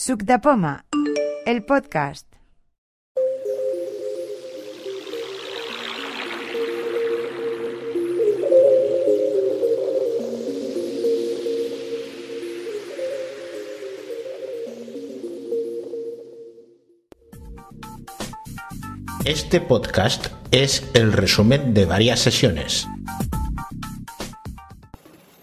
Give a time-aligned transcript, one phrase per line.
[0.00, 0.84] Suc de Poma,
[1.44, 2.24] el podcast.
[19.24, 22.86] Este podcast es el resumen de varias sesiones.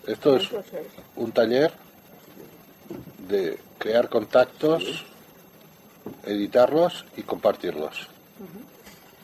[0.07, 0.49] Esto es
[1.17, 1.73] un taller
[3.27, 5.05] de crear contactos,
[6.23, 8.07] editarlos y compartirlos.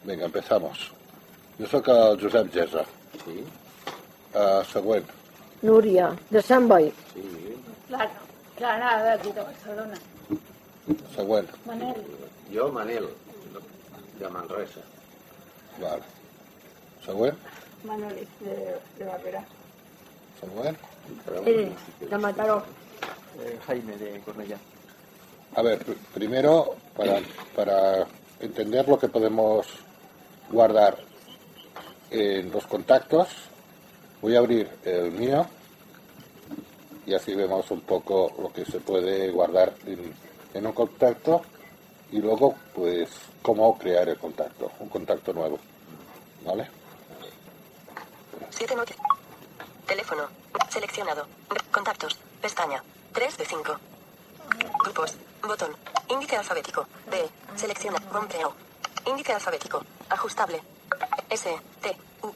[0.04, 0.92] Venga, empezamos.
[1.58, 2.84] Jo sóc el Josep Gesa.
[3.26, 3.42] Sí.
[4.36, 5.08] Uh, següent.
[5.64, 6.92] Núria, de Sant Boi.
[7.88, 8.20] Clara,
[8.60, 9.98] Clara d'aquí de Barcelona.
[11.16, 11.50] Següent.
[11.66, 12.05] Manel,
[12.54, 13.10] Jo, Manel,
[14.20, 14.86] de Manresa.
[15.80, 16.05] Vale.
[17.08, 17.50] Següent.
[17.90, 18.60] Manel de,
[19.00, 19.44] de Barberà.
[20.40, 20.78] Següent.
[21.48, 21.68] Eh,
[22.05, 22.62] de Mataró.
[23.67, 24.58] Jaime de Cornellà.
[25.55, 27.20] A ver, pr- primero, para,
[27.55, 28.05] para
[28.40, 29.68] entender lo que podemos
[30.49, 30.98] guardar
[32.10, 33.27] en los contactos,
[34.21, 35.46] voy a abrir el mío
[37.05, 40.13] y así vemos un poco lo que se puede guardar en,
[40.54, 41.41] en un contacto
[42.12, 43.10] y luego, pues,
[43.41, 45.57] cómo crear el contacto, un contacto nuevo.
[46.45, 46.68] ¿Vale?
[48.49, 48.76] Siete
[49.88, 50.23] Teléfono.
[50.70, 51.26] Seleccionado.
[51.71, 52.18] Contactos.
[52.41, 52.82] Pestaña.
[53.13, 53.79] 3 de 5.
[54.84, 55.15] Grupos.
[55.41, 55.76] Botón.
[56.09, 56.87] Índice alfabético.
[57.09, 57.29] B.
[57.55, 57.99] Selecciona.
[58.12, 58.54] Rompreo.
[59.05, 59.84] Índice alfabético.
[60.09, 60.62] Ajustable.
[61.29, 61.59] S.
[61.82, 61.98] T.
[62.23, 62.27] U.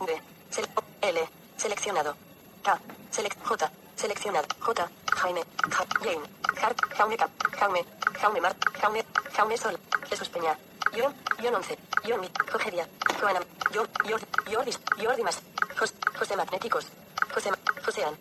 [0.00, 0.22] V.
[0.50, 0.68] Sele-
[1.02, 1.28] L.
[1.56, 2.16] Seleccionado.
[2.62, 2.78] K.
[3.10, 3.70] Select J.
[3.96, 4.48] Seleccionado.
[4.60, 4.88] J.
[5.16, 5.42] Jaime.
[5.70, 6.26] Ja- Jane.
[6.62, 6.78] Hart.
[6.96, 7.30] Jaume Cap.
[7.60, 7.84] Jaume.
[8.20, 8.56] Jaume Mar.
[8.80, 9.04] Jaume.
[9.36, 9.78] Jaume Sol.
[10.08, 10.56] Jesús Peña.
[10.94, 11.14] Yon.
[11.42, 11.78] Yon 11.
[12.04, 12.30] Yon Mi.
[12.52, 12.88] Jogeria.
[13.20, 13.40] Joana.
[13.72, 13.86] Yon.
[14.08, 14.26] Jordi.
[14.50, 14.72] Jordi.
[14.98, 15.38] Jordi Mas.
[15.78, 16.86] Jos- José Magnéticos.
[17.34, 17.50] José.
[17.84, 18.14] Josean.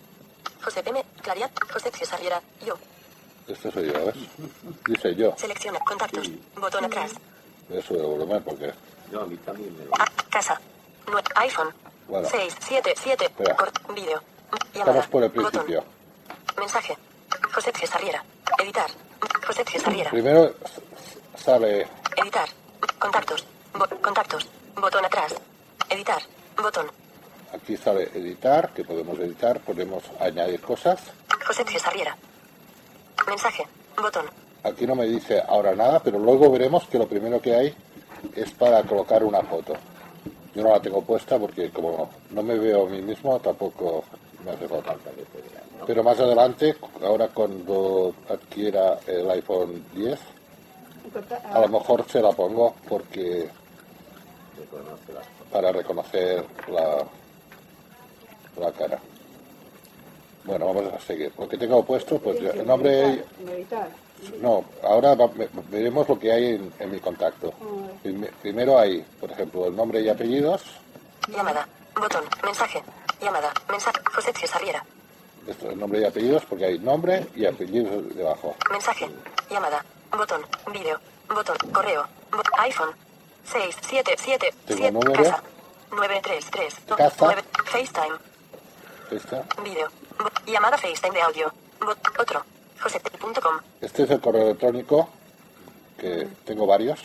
[0.63, 1.03] José Peme.
[1.23, 1.51] Clariat.
[1.71, 2.41] José Cesarriera.
[2.65, 2.75] Yo.
[3.47, 4.15] Este soy yo, ¿ves?
[4.87, 5.33] Dice yo.
[5.37, 5.79] Selecciona.
[5.79, 6.29] Contactos.
[6.55, 7.11] Botón atrás.
[7.69, 8.73] Eso de volumen porque...
[9.11, 10.59] No, a mí también me Ah, casa.
[11.07, 11.73] Nue- iPhone.
[12.07, 12.27] Bueno.
[12.29, 13.25] 6, 7, 7.
[13.25, 13.55] Espera.
[13.57, 14.21] Cort- Vídeo.
[14.73, 14.99] Llamada.
[14.99, 15.51] Estamos por el Botón.
[15.51, 15.83] principio.
[16.57, 16.97] Mensaje.
[17.53, 18.23] José Cesarriera.
[18.59, 18.89] Editar.
[19.45, 20.09] José Cesarriera.
[20.11, 20.53] Primero
[21.35, 21.87] sale
[22.17, 22.47] Editar.
[22.99, 23.45] Contactos.
[23.73, 24.47] Bo- contactos.
[24.75, 25.35] Botón atrás.
[25.89, 26.21] Editar.
[26.61, 26.89] Botón.
[27.53, 30.99] Aquí sale editar, que podemos editar, podemos añadir cosas.
[31.45, 32.17] José Cesarriera.
[33.27, 33.63] Mensaje.
[34.01, 34.25] Botón.
[34.63, 37.75] Aquí no me dice ahora nada, pero luego veremos que lo primero que hay
[38.35, 39.73] es para colocar una foto.
[40.55, 44.03] Yo no la tengo puesta porque como no me veo a mí mismo, tampoco
[44.43, 44.95] me hace falta.
[45.85, 50.19] Pero más adelante, ahora cuando adquiera el iPhone 10,
[51.51, 53.49] a lo mejor se la pongo porque
[55.51, 57.05] para reconocer la,
[58.57, 58.99] la cara.
[60.43, 61.31] Bueno, vamos a seguir.
[61.37, 63.23] Lo que tengo puesto, pues ya- el nombre...
[63.45, 63.87] Meditar.
[64.41, 67.53] No, ahora va- ve- veremos lo que hay en, en mi contacto.
[68.01, 70.61] Prime- Primero hay, por ejemplo, el nombre y apellidos.
[71.29, 71.67] Llamada.
[71.95, 72.23] Botón.
[72.43, 72.81] Mensaje.
[73.21, 73.53] Llamada.
[73.69, 73.99] Mensaje.
[74.13, 74.83] José Cesarriera.
[75.47, 78.55] Esto es el nombre y apellidos porque hay nombre y apellidos debajo.
[78.71, 79.09] Mensaje.
[79.49, 79.83] Llamada.
[80.11, 80.41] Botón.
[80.71, 80.99] Vídeo.
[81.33, 81.57] Botón.
[81.71, 82.05] Correo.
[82.31, 82.91] Bo- iPhone.
[83.45, 84.91] 6, 7, 7, Tengo 7.
[84.93, 85.23] número.
[85.23, 85.43] Casa.
[85.91, 86.75] 9, 3, 3.
[86.97, 87.15] Casa.
[87.25, 87.41] 9.
[87.65, 88.17] FaceTime.
[89.15, 89.43] Esta.
[90.17, 91.53] Bo- Llamada FaceTime de audio.
[92.19, 92.43] Otro.
[92.81, 93.59] Josete.com.
[93.81, 95.09] Este es el correo electrónico,
[95.97, 96.99] que tengo varios,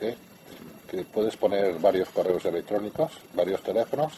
[0.00, 0.16] que, ¿eh?
[0.90, 4.14] que puedes poner varios correos electrónicos, varios teléfonos.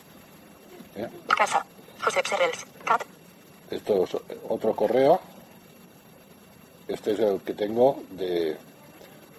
[0.96, 1.08] ¿eh?
[1.36, 1.64] Casa.
[2.02, 2.64] José Serrels.
[2.84, 3.02] Cat.
[3.70, 4.16] Esto es
[4.48, 5.20] otro correo.
[6.86, 8.56] Este es el que tengo de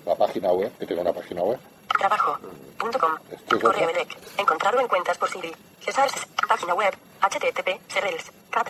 [0.05, 1.59] la página web, que tengo una página web.
[1.97, 2.37] Trabajo.
[2.77, 3.11] Punto com.
[3.31, 3.89] Este es Correo.
[4.37, 5.51] Encontrarlo en cuentas por Siri.
[5.79, 6.09] Cesar.
[6.47, 6.93] Página web.
[7.29, 7.79] HTTP.
[7.87, 8.31] Serrels.
[8.49, 8.69] Cat.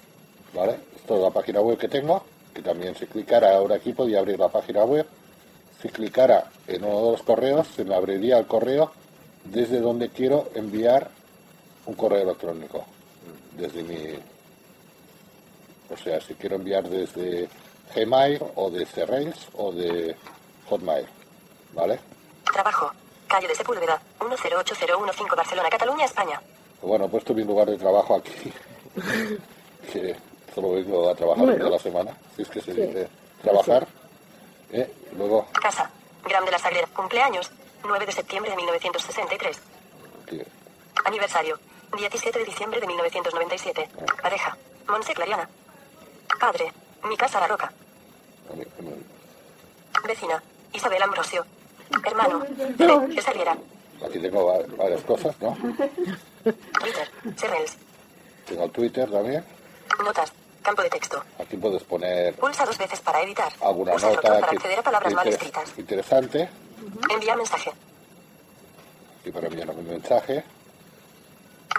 [0.53, 0.79] ¿Vale?
[0.95, 4.39] Esto es la página web que tengo, que también si clicara ahora aquí podía abrir
[4.39, 5.05] la página web.
[5.81, 8.91] Si clicara en uno de los correos, se me abriría el correo
[9.43, 11.09] desde donde quiero enviar
[11.85, 12.85] un correo electrónico.
[13.51, 14.17] Desde mi...
[15.89, 17.47] O sea, si quiero enviar desde
[17.93, 20.15] Gmail o de Rails o de
[20.69, 21.05] Hotmail.
[21.73, 21.99] ¿Vale?
[22.51, 22.91] Trabajo.
[23.27, 24.01] Calle de Sepúlveda.
[24.19, 26.41] 108015 Barcelona, Cataluña, España.
[26.79, 28.51] Pues bueno, he puesto mi lugar de trabajo aquí.
[29.91, 30.15] que
[30.53, 31.59] solo vengo a trabajar Bueno.
[31.59, 32.17] toda la semana.
[32.35, 32.81] Si es que se Sí.
[32.81, 33.07] dice
[33.41, 33.87] trabajar.
[34.71, 34.91] ¿eh?
[35.17, 35.89] Luego, Casa.
[36.27, 36.87] Gran de la Sagrera.
[36.87, 37.51] Cumpleaños.
[37.83, 39.57] 9 de septiembre de 1963.
[40.25, 40.41] aquí,
[41.05, 41.59] Aniversario.
[41.95, 43.87] 17 de diciembre de 1997.
[44.21, 44.57] Pareja.
[44.87, 45.47] Monse Clariana.
[46.39, 46.71] Padre.
[47.07, 47.71] Mi casa La Roca.
[50.07, 50.41] Vecina.
[50.73, 51.45] Isabel Ambrosio.
[52.05, 52.43] Hermano.
[52.77, 53.13] C.
[53.15, 53.55] Cesariera.
[54.03, 55.55] Aquí tengo va- varias cosas, ¿no?
[56.43, 57.09] Twitter.
[57.35, 57.77] Serrels.
[58.47, 59.43] Tengo el Twitter también.
[60.03, 60.31] Notas.
[60.61, 61.23] Campo de texto.
[61.39, 63.53] Aquí puedes poner Pulsa dos veces para editar.
[63.61, 65.73] alguna Usa nota para que- acceder a palabras mal escritas.
[65.77, 66.49] interesante
[67.09, 67.71] Enviar mensaje.
[69.25, 70.43] y para enviar un mensaje,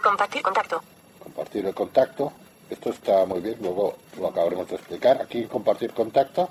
[0.03, 0.83] Compartir contacto.
[1.23, 2.33] compartir el contacto.
[2.71, 5.21] Esto está muy bien, luego lo acabaremos de explicar.
[5.23, 6.49] Aquí compartir contacto.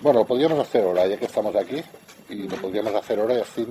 [0.00, 1.82] Bueno, lo podríamos hacer ahora, ya que estamos aquí,
[2.28, 3.66] y lo podríamos hacer ahora y así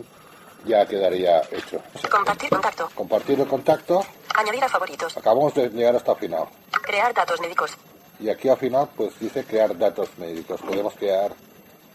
[0.65, 1.81] ya quedaría hecho.
[2.09, 2.89] Compartir contacto.
[2.95, 4.03] Compartir el contacto,
[4.35, 5.15] Añadir a favoritos.
[5.17, 6.45] acabamos de llegar hasta el final.
[6.81, 7.71] Crear datos médicos.
[8.19, 10.61] Y aquí al final, pues dice crear datos médicos.
[10.61, 11.31] Podemos crear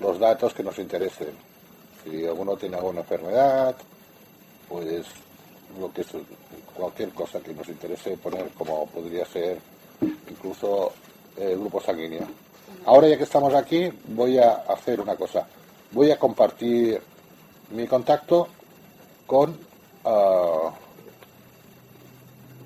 [0.00, 1.36] los datos que nos interesen.
[2.04, 3.74] Si alguno tiene alguna enfermedad,
[4.68, 5.06] pues
[5.80, 6.08] lo que es
[6.74, 9.58] cualquier cosa que nos interese poner, como podría ser
[10.28, 10.92] incluso
[11.36, 12.26] el grupo sanguíneo.
[12.86, 15.46] Ahora ya que estamos aquí, voy a hacer una cosa.
[15.90, 17.00] Voy a compartir
[17.70, 18.48] mi contacto
[19.28, 19.56] con
[20.04, 20.72] ah,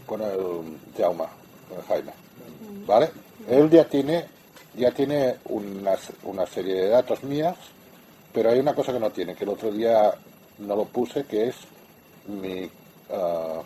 [0.07, 1.27] con el Jauma,
[1.69, 2.13] con el Jaime.
[2.87, 3.11] ¿Vale?
[3.49, 4.27] Él ya tiene,
[4.77, 7.57] ya tiene una, una serie de datos mías,
[8.33, 10.15] pero hay una cosa que no tiene, que el otro día
[10.59, 11.57] no lo puse, que es
[12.27, 12.71] mi,
[13.11, 13.63] ah,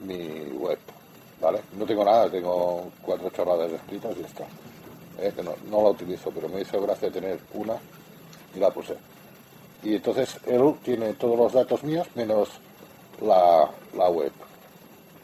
[0.00, 0.78] mi web.
[1.40, 1.60] ¿Vale?
[1.76, 4.44] No tengo nada, tengo cuatro chorradas escritas y está.
[5.18, 7.76] Eh, que no, no la utilizo, pero me hizo gracia tener una
[8.54, 8.96] y la puse.
[9.82, 12.48] Y entonces él tiene todos los datos míos menos
[13.20, 14.32] la, la web.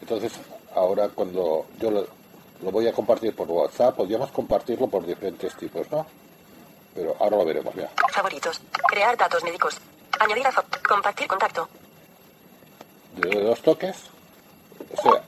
[0.01, 0.33] Entonces,
[0.75, 2.07] ahora cuando yo lo,
[2.61, 6.05] lo voy a compartir por WhatsApp, podríamos compartirlo por diferentes tipos, ¿no?
[6.93, 7.89] Pero ahora lo veremos ya.
[8.11, 8.61] Favoritos.
[8.89, 9.77] Crear datos médicos.
[10.19, 10.51] Añadir a
[10.87, 11.69] Compartir contacto.
[13.15, 13.95] De dos toques,
[14.95, 15.23] o sea,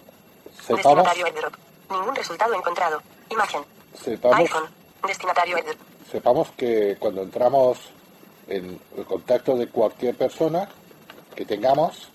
[0.66, 1.08] sepamos.
[1.90, 3.02] Ningún resultado encontrado.
[3.30, 3.64] Imagen.
[3.94, 4.66] sepamos, iPhone.
[5.06, 5.58] Destinatario
[6.12, 7.80] sepamos que cuando entramos
[8.48, 10.68] en el contacto de cualquier persona
[11.36, 12.10] que tengamos,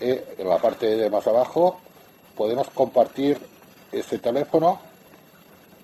[0.00, 1.80] eh, en la parte de más abajo,
[2.36, 3.38] podemos compartir
[3.92, 4.80] ese teléfono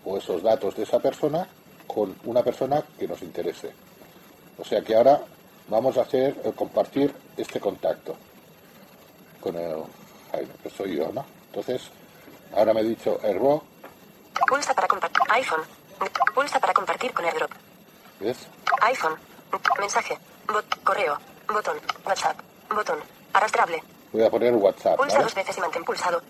[0.05, 1.47] o esos datos de esa persona
[1.87, 3.73] con una persona que nos interese.
[4.59, 5.21] O sea que ahora
[5.69, 8.17] vamos a hacer el compartir este contacto
[9.41, 9.83] con el
[10.33, 11.25] Jaime, que soy yo, ¿no?
[11.47, 11.83] Entonces,
[12.55, 13.63] ahora me he dicho Airdrop,
[14.49, 15.23] Pulsa para compartir.
[15.31, 15.61] iPhone.
[16.35, 17.51] Pulsa para compartir con airdrop.
[18.21, 18.49] ¿ves?
[18.83, 19.15] iPhone.
[19.79, 20.19] Mensaje.
[20.47, 21.19] Bot- correo.
[21.49, 21.79] Botón.
[22.05, 22.39] WhatsApp.
[22.75, 22.99] Botón.
[23.33, 23.83] Arrastrable.
[24.13, 25.25] Voy a poner WhatsApp, Pulsa ¿vale?
[25.25, 26.21] dos veces y mantén pulsado.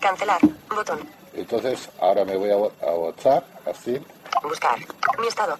[0.00, 0.40] Cancelar.
[0.68, 1.08] Botón.
[1.34, 4.00] Entonces, ahora me voy a, WhatsApp, así,
[4.42, 4.76] Buscar.
[5.18, 5.58] Mi estado.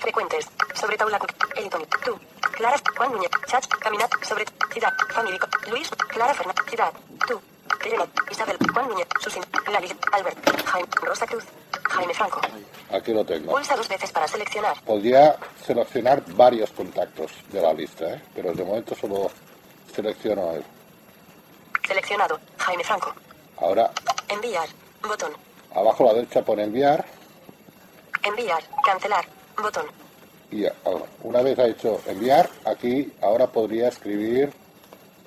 [0.00, 0.46] Frecuentes.
[0.74, 1.18] Sobre Taula.
[1.56, 1.86] Eliton.
[2.04, 2.18] Tú.
[2.52, 2.76] Clara.
[2.96, 3.30] Juan Núñez.
[3.46, 3.64] Chat.
[3.80, 4.10] Caminat.
[4.24, 4.44] Sobre.
[4.72, 4.92] Ciudad.
[5.14, 5.38] Family.
[5.70, 5.88] Luis.
[6.08, 6.64] Clara Fernández.
[6.66, 6.92] Ciudad.
[7.28, 7.40] Tú.
[8.30, 8.56] Isabel.
[8.72, 9.06] Juan Núñez.
[9.20, 9.42] Susin.
[9.72, 9.88] Lali.
[10.12, 10.38] Albert.
[10.66, 10.88] Jaime.
[11.02, 11.44] Rosa Cruz.
[11.88, 12.40] Jaime Franco.
[12.92, 13.52] aquí lo tengo.
[13.52, 14.80] Pulsa dos veces para seleccionar.
[14.82, 18.22] Podría seleccionar varios contactos de la lista, ¿eh?
[18.34, 19.30] pero de momento solo
[19.94, 20.64] selecciono él.
[21.86, 22.38] Seleccionado.
[22.58, 23.14] Jaime Franco.
[23.58, 23.90] Ahora,
[24.28, 24.68] Enviar.
[25.06, 25.32] Botón.
[25.74, 27.04] abajo a la derecha pone enviar
[28.24, 28.62] Enviar.
[28.84, 29.24] Cancelar.
[29.56, 29.86] Botón.
[30.50, 34.52] y ahora, una vez ha hecho enviar, aquí ahora podría escribir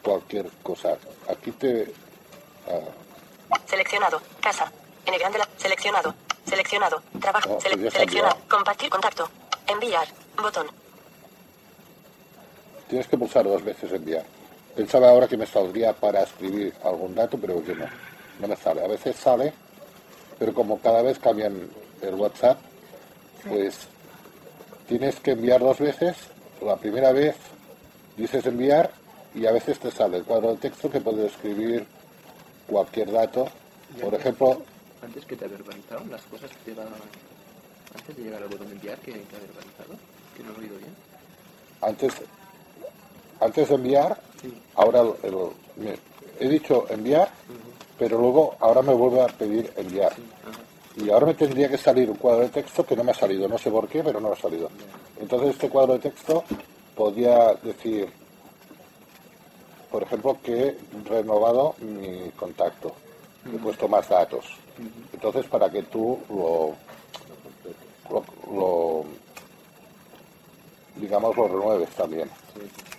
[0.03, 0.97] cualquier cosa.
[1.29, 1.91] Aquí te...
[3.67, 4.21] Seleccionado.
[4.41, 4.71] Casa.
[5.05, 5.47] N grande la.
[5.57, 6.13] Seleccionado.
[6.45, 7.01] Seleccionado.
[7.19, 7.59] Trabajo.
[7.59, 8.33] Sele- pues seleccionado.
[8.35, 8.49] enviado.
[8.49, 9.29] Compartir contacto.
[9.67, 10.07] Enviar.
[10.41, 10.67] Botón.
[12.87, 14.25] tienes que pulsar dos veces enviar.
[14.75, 17.85] Pensaba ahora que me saldría para escribir algún dato, pero que no.
[18.39, 18.83] No me sale.
[18.83, 19.53] A veces sale,
[20.39, 21.69] pero como cada vez cambian
[22.01, 22.57] el WhatsApp,
[23.47, 23.87] pues
[24.87, 26.15] tienes que enviar dos veces.
[26.61, 27.35] La primera vez
[28.17, 28.89] dices enviar
[29.35, 31.85] y a veces te sale el cuadro de texto que puedes escribir
[32.69, 33.47] cualquier dato.
[34.01, 34.61] Por ejemplo,
[35.01, 36.83] Antes que te ha verbalizado, las cosas que te va...
[37.95, 39.93] Antes de llegar al botón de enviar, que te ha verbalizado,
[40.35, 40.93] que no lo he oído bien.
[41.81, 42.13] antes,
[43.39, 44.53] antes de enviar, Sí.
[44.75, 45.97] ahora el- el- me-
[46.39, 47.29] he dicho enviar,
[47.97, 50.11] pero luego ahora me vuelve a pedir enviar.
[50.11, 50.59] Ajá.
[50.97, 53.47] Y ahora me tendría que salir un cuadro de texto que no me ha salido,
[53.47, 54.69] no sé por qué, pero no me ha salido.
[55.19, 56.43] Entonces este cuadro de texto
[56.95, 58.09] podría decir,
[59.91, 62.93] por ejemplo, que he renovado mi contacto,
[63.45, 64.45] he puesto más datos.
[65.13, 66.75] Entonces para que tú lo,
[68.09, 69.05] lo, lo-
[70.95, 72.29] digamos, lo renueves también,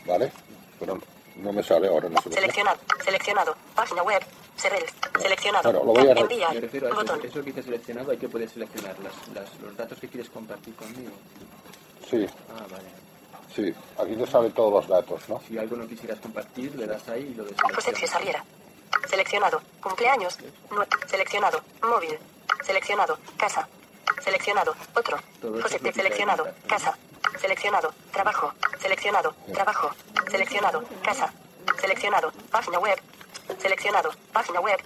[0.06, 0.32] ¿vale?
[0.78, 0.98] Pero
[1.36, 2.20] no me sale ahora, no.
[2.22, 2.78] Seleccionado.
[3.04, 3.54] Seleccionado.
[3.74, 4.22] Página web.
[4.56, 4.84] Serrel.
[5.22, 5.72] Seleccionado.
[5.72, 6.54] Bueno, lo voy a Enviar.
[6.54, 7.20] Me refiero a eso, Botón.
[7.24, 10.74] eso que he seleccionado, hay que poder seleccionar las, las- los datos que quieres compartir
[10.74, 11.12] conmigo.
[12.10, 12.84] Sí, Ah, vale.
[13.54, 15.40] Sí, aquí te salen todos los datos, ¿no?
[15.46, 17.54] Si algo no quisieras compartir, le das ahí y lo José
[17.92, 18.10] deseleccionas.
[18.10, 18.44] Sarriera.
[19.08, 19.60] Seleccionado.
[19.82, 20.38] Cumpleaños.
[21.06, 21.60] Seleccionado.
[21.82, 22.18] Móvil.
[22.64, 23.18] Seleccionado.
[23.36, 23.68] Casa.
[24.22, 24.74] Seleccionado.
[24.94, 25.18] Otro.
[25.62, 26.46] José seleccionado.
[26.66, 26.96] Casa.
[27.40, 27.92] Seleccionado.
[28.12, 28.52] Trabajo.
[28.80, 29.34] Seleccionado.
[29.52, 29.90] Trabajo.
[30.30, 30.82] Seleccionado.
[31.02, 31.32] Casa.
[31.80, 32.32] Seleccionado.
[32.50, 32.98] Página web.
[33.58, 34.10] Seleccionado.
[34.32, 34.78] Página web.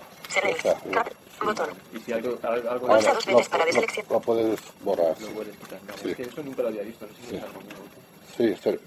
[0.92, 1.09] Cap.
[1.42, 1.68] Botón.
[1.92, 4.12] Y si algo, algo, Pulsa dos lo, veces para lo- deseleccionar.
[4.12, 5.21] lo puedes borrar.
[5.21, 5.80] lo puedes quitar.
[5.87, 6.11] Vale, Sí.
[6.11, 7.85] Es que eso nunca lo había visto, no sé si es algo nuevo.
[8.37, 8.79] Sí, sí,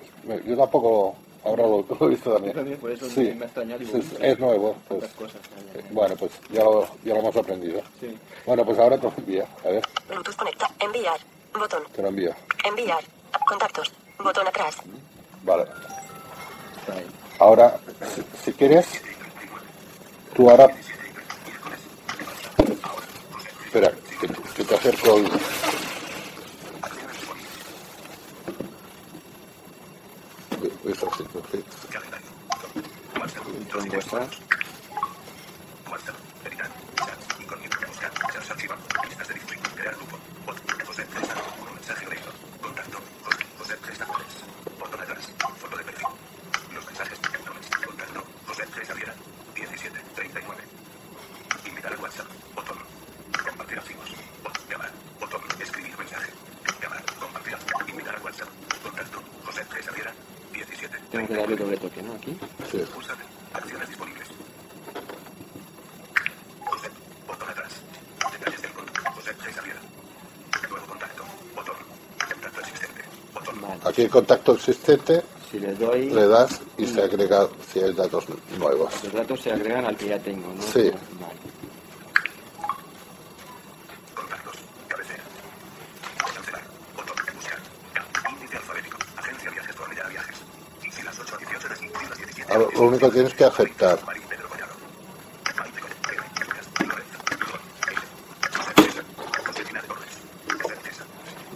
[0.46, 2.56] yo tampoco ahora lo, he visto también.
[2.56, 3.80] También por eso Sí, me, me ha extrañado.
[3.80, 4.76] digo, sí, ostras, es nuevo.
[4.88, 5.42] Pues, cosas.
[5.92, 7.82] bueno, pues ya lo, ya lo hemos aprendido.
[8.00, 8.18] Sí.
[8.46, 9.46] Bueno, pues ahora te lo envía.
[9.66, 10.70] A ver, Bluetooth conecta.
[10.80, 11.20] Enviar.
[11.58, 11.84] Botón.
[11.96, 12.32] te lo envío.
[12.66, 13.04] Enviar.
[13.48, 13.92] Contactos.
[14.20, 14.76] Botón atrás.
[15.44, 15.66] Vale.
[17.40, 17.80] Ahora,
[18.14, 18.88] si, si quieres,
[20.36, 20.68] tú ahora...
[23.66, 25.30] Espera, que, que te acerco el...
[34.08, 34.57] tá?
[74.08, 74.12] Vale.
[74.12, 75.22] Aquí el contacto existente
[75.52, 78.26] Si le doy, le das y se agrega si hay datos
[78.58, 79.04] nuevos.
[79.04, 80.62] los datos se agregan al que ya tengo, ¿no?
[80.62, 80.92] Sí.
[81.20, 81.38] Vale.
[92.76, 94.00] Lo único que tienes que aceptar.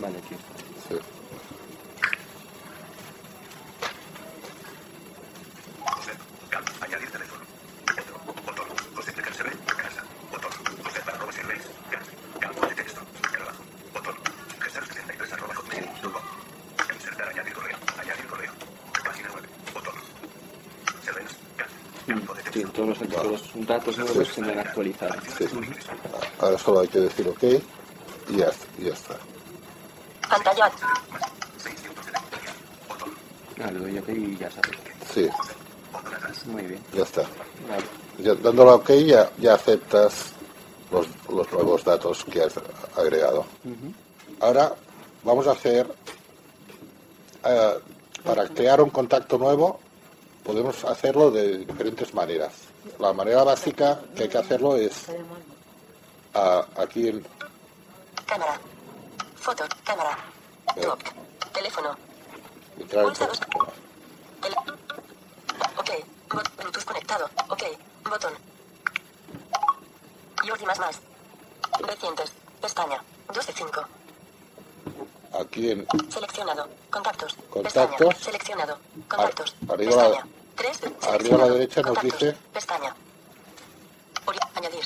[0.01, 0.89] Vale, aquí está.
[0.89, 0.99] Sí.
[22.53, 25.13] Sí, todos los, todos los datos nuevos se me han actualizado.
[25.37, 25.45] Sí.
[26.39, 27.43] Ahora solo hay que decir ok
[28.29, 29.17] y ya, y ya está.
[30.29, 30.71] Pantalla.
[33.63, 34.49] Ah, le doy ok y ya.
[35.13, 35.27] Sí,
[36.45, 36.81] Muy bien.
[36.93, 37.21] ya está.
[37.21, 37.83] Vale.
[38.19, 40.33] Ya, dándole OK ya, ya aceptas
[40.91, 42.53] los, los nuevos datos que has
[42.95, 43.45] agregado.
[44.39, 44.73] Ahora
[45.23, 45.87] vamos a hacer,
[47.45, 47.73] eh,
[48.23, 49.79] para crear un contacto nuevo,
[50.43, 52.51] podemos hacerlo de diferentes maneras.
[52.99, 55.05] La manera básica que hay que hacerlo es
[56.33, 57.25] ah, aquí en,
[58.25, 58.59] Cámara.
[59.35, 59.63] Foto.
[59.83, 60.17] Cámara.
[60.75, 60.81] Eh.
[60.81, 60.99] Top.
[61.53, 61.97] Teléfono.
[62.79, 63.13] entrar en.
[64.41, 64.55] Tele-
[65.77, 65.89] Ok.
[66.29, 67.29] Bot- Bluetooth conectado.
[67.49, 67.63] Ok.
[68.09, 68.33] Botón.
[70.47, 70.99] Jordi más más.
[71.81, 72.31] Recientes.
[72.61, 73.03] Pestaña.
[73.33, 73.81] 2 de 5.
[75.39, 76.67] Aquí en, Seleccionado.
[76.89, 77.35] Contactos.
[77.49, 77.63] Contactos.
[77.97, 78.15] Pestaña.
[78.19, 78.77] Seleccionado.
[79.09, 79.55] Contactos.
[79.67, 80.25] Ar- arriba Pestaña.
[80.55, 82.95] 3 de arriba a la derecha nos dice- Pestaña.
[84.55, 84.85] Añadir.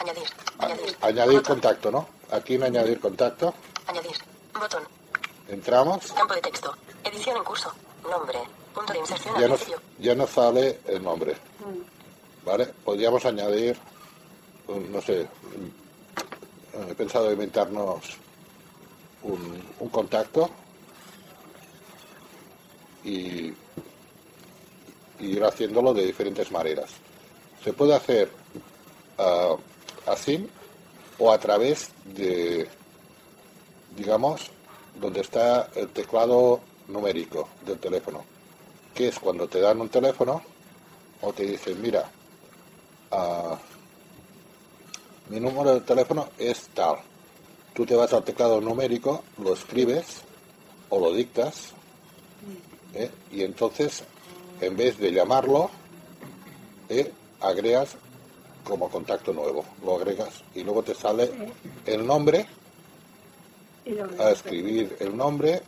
[0.00, 0.24] Añadir.
[0.58, 0.96] Añadir.
[1.00, 2.08] añadir contacto, ¿no?
[2.30, 3.54] Aquí en añadir contacto,
[3.86, 4.16] Añadir.
[4.58, 4.82] Botón.
[5.48, 6.74] entramos, Campo de texto.
[7.04, 7.72] Edición en curso.
[8.08, 8.38] Nombre.
[8.74, 9.82] Punto de inserción al ya nos, principio.
[9.98, 11.36] ya nos sale el nombre.
[12.44, 12.66] ¿Vale?
[12.84, 13.78] Podríamos añadir,
[14.68, 15.74] no sé, un-
[16.90, 18.00] he pensado inventarnos
[19.22, 20.48] un, un contacto
[23.04, 23.52] y,
[25.20, 26.90] y ir haciéndolo de diferentes maneras.
[27.64, 28.30] Se puede hacer
[29.18, 29.56] ah,
[30.06, 30.48] así
[31.18, 32.68] o a través de,
[33.96, 34.50] digamos,
[35.00, 38.24] donde está el teclado numérico del teléfono,
[38.94, 40.42] que es cuando te dan un teléfono
[41.20, 42.08] o te dicen, mira,
[43.10, 43.58] ah,
[45.28, 46.96] mi número de teléfono es tal.
[47.74, 50.22] Tú te vas al teclado numérico, lo escribes
[50.88, 51.72] o lo dictas,
[52.94, 53.10] ¿eh?
[53.30, 54.04] y entonces,
[54.60, 55.70] en vez de llamarlo,
[56.88, 57.10] ¿eh?
[57.40, 57.96] agregas
[58.64, 59.64] como contacto nuevo.
[59.84, 61.30] Lo agregas y luego te sale
[61.86, 62.46] el nombre,
[64.18, 65.62] a escribir el nombre,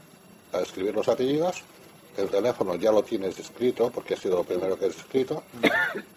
[0.52, 1.62] a escribir los apellidos,
[2.16, 5.42] el teléfono ya lo tienes escrito, porque ha sido lo primero que has escrito,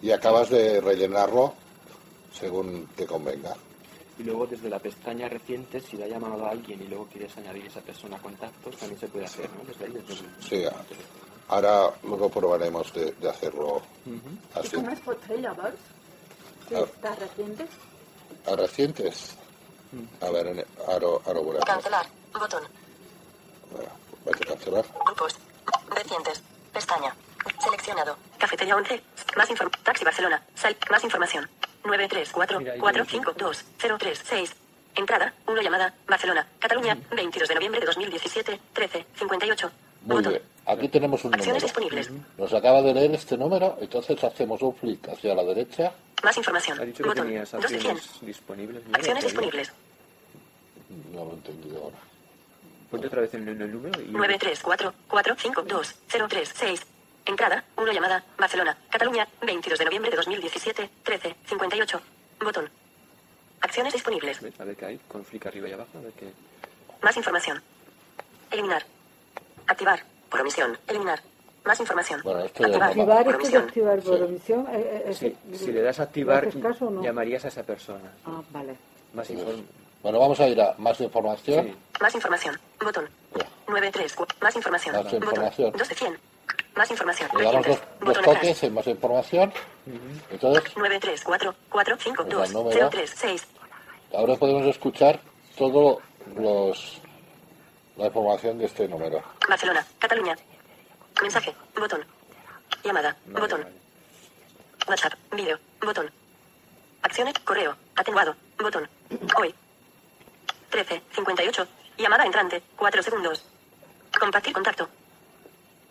[0.02, 1.54] y acabas de rellenarlo
[2.32, 3.54] según te convenga.
[4.18, 7.36] Y luego desde la pestaña reciente, si le ha llamado a alguien y luego quieres
[7.36, 9.64] añadir esa persona a contactos, también se puede hacer, ¿no?
[9.66, 10.30] Desde ahí, desde el...
[10.40, 10.76] Sí,
[11.48, 13.82] ahora luego probaremos de, de hacerlo
[14.54, 14.76] así.
[14.76, 15.78] com es pot fer llavors?
[16.68, 16.80] Si Ah.
[16.86, 17.66] està reciente?
[18.46, 19.36] ¿A recientes?
[20.20, 21.64] A ver, en- ahora veremos.
[21.66, 22.06] Cancelar.
[22.32, 22.62] Botón.
[23.70, 24.84] Bueno, cancelar.
[25.04, 25.36] Grupos.
[25.90, 26.42] Recientes.
[26.72, 27.14] Pestaña.
[27.62, 28.16] Seleccionado.
[28.38, 29.02] Cafetería 11.
[29.36, 29.84] Más información.
[29.84, 30.42] Taxi Barcelona.
[30.54, 30.76] Sal.
[30.90, 31.48] Más información.
[31.84, 34.50] 934 Mira, ahí 452 036.
[34.96, 39.70] Entrada, 1 llamada, Barcelona, Cataluña, 22 de noviembre de 2017, 13, 58.
[40.02, 40.32] Muy Botón.
[40.32, 40.42] bien.
[40.66, 41.66] Aquí tenemos un Acciones número.
[41.66, 42.10] disponibles.
[42.38, 45.92] Nos acaba de leer este número, entonces hacemos un flick hacia la derecha.
[46.22, 46.80] Más información.
[46.80, 47.26] Ha dicho que Botón.
[47.26, 47.78] tenías 2 de 100.
[47.80, 48.84] acciones disponibles.
[48.86, 49.72] Mira, Acciones disponibles.
[51.12, 51.96] No lo he entendido ahora.
[52.90, 54.06] Ponte otra vez en el, el número y...
[54.06, 56.80] 934 452 036.
[57.26, 62.00] Entrada, 1 llamada, Barcelona, Cataluña, 22 de noviembre de 2017, 13, 58.
[62.40, 62.70] Botón.
[63.60, 64.38] Acciones disponibles.
[64.58, 66.32] A ver qué hay, con flick arriba y abajo, a ver qué...
[67.02, 67.62] Más información.
[68.50, 68.84] Eliminar.
[69.66, 70.04] Activar.
[70.34, 70.76] Por omisión.
[70.88, 71.20] Eliminar.
[71.64, 72.20] Más información.
[72.24, 72.88] Bueno, esto ya activar.
[72.90, 73.62] Activar por de omisión.
[73.62, 74.22] activar por Sí.
[74.24, 74.66] omisión.
[74.66, 77.02] eh, eh, eh, Sí, eh, si le das a ¿le activar, caso no?
[77.04, 78.10] llamarías a esa persona.
[78.26, 78.74] Ah, vale.
[79.12, 79.62] Más inform...
[80.02, 81.66] Bueno, vamos a ir a más información.
[81.66, 81.74] Sí.
[82.00, 82.58] Más información.
[82.82, 83.08] Botón.
[83.36, 83.46] Ya.
[83.68, 84.36] 934.
[84.40, 84.96] Más información.
[85.04, 85.66] Más información.
[85.70, 85.78] Botón.
[85.78, 86.18] 2 de 100.
[86.74, 87.30] Más información.
[87.38, 89.52] Le damos dos Botón toques en más información.
[90.32, 92.90] Entonces, 934 452 Pues el número.
[92.90, 93.46] 036.
[94.12, 95.20] ahora podemos escuchar
[95.56, 96.00] todo
[96.36, 97.00] los
[97.96, 99.22] la información de este número.
[99.48, 100.36] Barcelona, Cataluña.
[101.22, 101.54] Mensaje.
[101.76, 102.04] Botón.
[102.82, 103.16] Llamada.
[103.26, 103.64] Botón.
[104.88, 105.14] WhatsApp.
[105.32, 105.58] Vídeo.
[105.80, 106.10] Botón.
[107.02, 107.34] Acciones.
[107.44, 107.76] Correo.
[107.96, 108.34] Atenuado.
[108.58, 108.88] Botón.
[109.38, 109.54] Hoy.
[110.70, 111.02] 13.
[111.14, 111.66] 58.
[111.98, 112.62] Llamada entrante.
[112.76, 113.44] 4 segundos.
[114.18, 114.88] Compartir contacto.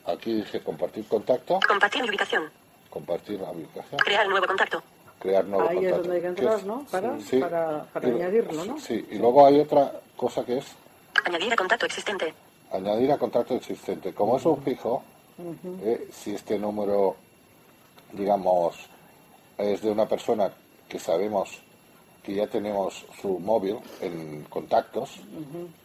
[0.05, 2.51] Aquí dice compartir contacto, Compartir mi ubicación.
[2.89, 4.83] compartir la ubicación, Crear nuevo contacto.
[5.17, 6.01] crear nuevo Ahí es contacto.
[6.01, 6.63] donde hay que ¿Qué entrar?
[6.65, 6.85] ¿no?
[6.91, 7.39] Para, Sí.
[7.39, 8.77] para, para Y- añadirlo, ¿no?
[8.81, 10.65] Sí, y luego hay otra cosa que es
[11.25, 12.33] Añadir a contacto existente.
[12.71, 14.13] añadir a contacto existente.
[14.13, 15.03] Como es un fijo,
[15.83, 17.15] eh, si este número,
[18.11, 18.75] digamos,
[19.57, 20.51] es de una persona
[20.89, 21.59] que sabemos
[22.23, 25.19] que ya tenemos su móvil en contactos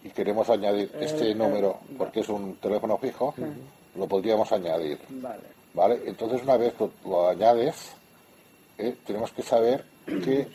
[0.05, 3.35] y queremos añadir este número porque es un teléfono fijo,
[3.97, 4.99] lo podríamos añadir.
[5.09, 5.43] Vale.
[5.75, 6.01] ¿Vale?
[6.07, 7.93] Entonces una vez lo, lo añades,
[8.79, 10.49] eh, tenemos que saber que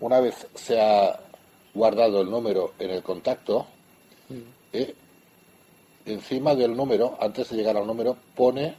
[0.00, 1.20] una vez se ha
[1.74, 3.66] guardado el número en el contacto,
[4.72, 4.94] eh,
[6.06, 8.74] encima del número, antes de llegar al número, pone,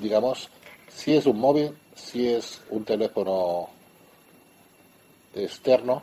[0.00, 0.48] digamos,
[0.88, 3.68] si es un móvil, si es un teléfono
[5.34, 6.02] externo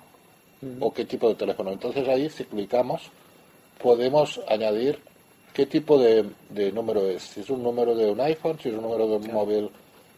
[0.79, 1.71] o qué tipo de teléfono.
[1.71, 3.03] Entonces ahí, si clicamos,
[3.81, 4.99] podemos añadir
[5.53, 7.23] qué tipo de, de número es.
[7.23, 9.69] Si es un número de un iPhone, si es un número de un móvil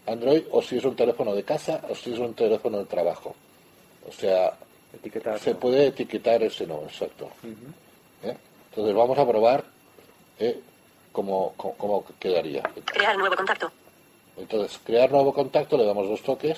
[0.07, 3.35] Android, o si es un teléfono de casa, o si es un teléfono de trabajo.
[4.07, 4.57] O sea,
[4.93, 5.39] Etiquetar.
[5.39, 7.29] se puede etiquetar ese número, exacto.
[8.23, 8.37] ¿Eh?
[8.69, 9.63] Entonces vamos a probar
[10.39, 10.59] eh,
[11.11, 12.63] cómo, cómo- cómo quedaría.
[12.85, 13.71] Crear nuevo contacto.
[14.37, 16.57] Entonces, crear nuevo contacto, le damos dos toques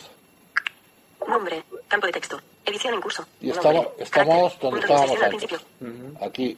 [1.28, 1.64] Nombre.
[1.88, 2.40] Campo de texto.
[2.66, 3.26] Edición en curso.
[3.40, 5.30] y Nombre, estamos, estamos carácter, donde estábamos antes.
[5.30, 5.60] principio.
[6.22, 6.58] Aquí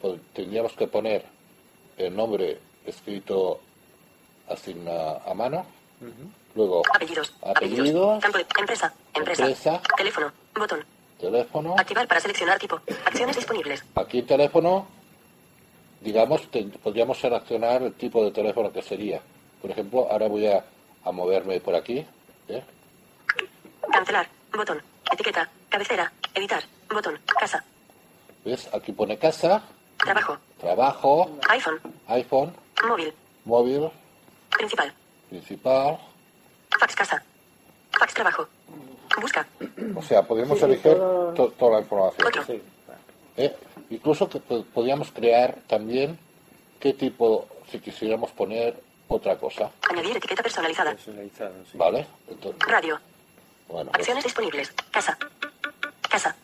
[0.00, 1.24] pues, tendríamos que poner
[1.96, 3.60] el nombre escrito
[4.48, 5.64] así a, a mano,
[6.54, 7.32] luego Apellidos.
[7.42, 8.22] Apellidos.
[8.22, 8.94] Campo de empresa.
[9.14, 9.42] Empresa.
[9.46, 9.80] Empresa.
[9.96, 10.32] Teléfono.
[10.54, 10.84] Botón.
[11.20, 11.74] Teléfono.
[11.78, 12.80] Activar para seleccionar tipo.
[13.06, 13.84] Acciones disponibles.
[13.94, 14.86] Aquí el teléfono,
[16.00, 19.20] digamos, te- podríamos seleccionar el tipo de teléfono que sería.
[19.60, 20.64] Por ejemplo, ahora voy a,
[21.04, 22.04] a moverme por aquí.
[22.48, 22.62] ¿eh?
[23.92, 24.28] Cancelar.
[24.52, 24.82] Botón.
[25.12, 25.48] Etiqueta.
[25.68, 26.12] Cabecera.
[26.34, 26.62] Editar.
[26.90, 27.18] Botón.
[27.38, 27.64] Casa.
[28.44, 28.68] ¿Ves?
[28.74, 29.62] Aquí pone casa,
[29.96, 30.36] Trabajo.
[30.60, 31.80] trabajo, iPhone.
[32.08, 32.54] iPhone,
[32.86, 33.14] Móvil.
[33.46, 33.90] móvil,
[34.50, 34.92] Principal.
[35.30, 35.98] principal.
[36.78, 37.22] Fax casa.
[37.98, 38.46] Fax trabajo.
[39.20, 39.46] Busca.
[39.96, 42.26] O sea, podemos Sí, elegir to- toda la información.
[42.26, 42.44] Otro.
[42.44, 42.60] Sí,
[43.36, 43.56] ¿eh?
[43.90, 46.18] Incluso que po- podríamos crear también
[46.80, 48.74] qué tipo, si quisiéramos poner
[49.08, 49.70] otra cosa.
[49.90, 50.92] Añadir etiqueta personalizada.
[50.92, 51.78] personalizado, sí.
[51.78, 52.06] ¿Vale?
[52.28, 52.98] Entonces, Radio.
[53.68, 54.72] bueno, pues, Acciones disponibles.
[54.90, 55.16] Casa.
[56.10, 56.34] Casa.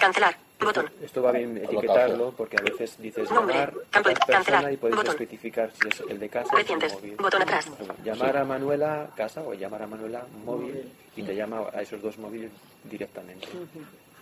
[0.00, 0.36] Cancelar.
[0.64, 0.90] Botón.
[1.02, 4.44] Esto va bien etiquetarlo porque a veces dices Nombre, llamar campo de- a tal persona
[4.44, 5.10] cancelar, y puedes botón.
[5.12, 6.92] especificar si es el de casa o el Recientes.
[6.92, 7.16] móvil.
[7.16, 7.66] Botón atrás.
[8.04, 12.18] Llamar a Manuela casa o llamar a Manuela móvil y te llama a esos dos
[12.18, 12.50] móviles
[12.84, 13.46] directamente.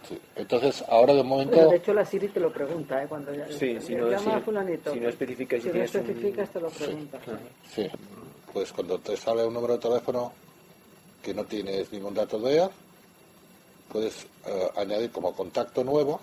[0.09, 0.19] sí.
[0.35, 3.07] Entonces, ahora de Bueno, momento, de hecho, la Siri te lo pregunta, ¿eh?
[3.07, 4.93] Cuando ya, Sí, si no- llama a si- fulanito.
[4.95, 7.19] si no especificas si no un- especificas, te lo pregunta.
[7.69, 7.87] sí,
[8.53, 10.33] pues cuando te sale un número de teléfono
[11.23, 12.69] que no tienes ningún dato de él,
[13.93, 16.21] puedes eh, añadir como contacto nuevo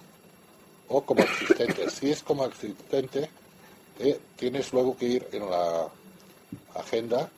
[0.89, 1.89] o como existente.
[1.89, 3.29] si es como existente,
[3.99, 5.87] eh, tienes luego que ir en la
[6.75, 7.29] agenda,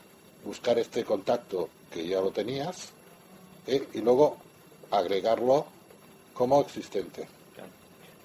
[0.45, 2.89] buscar este contacto que ya lo tenías
[3.67, 4.37] eh, y luego
[4.91, 5.65] agregarlo
[6.33, 7.27] como existente.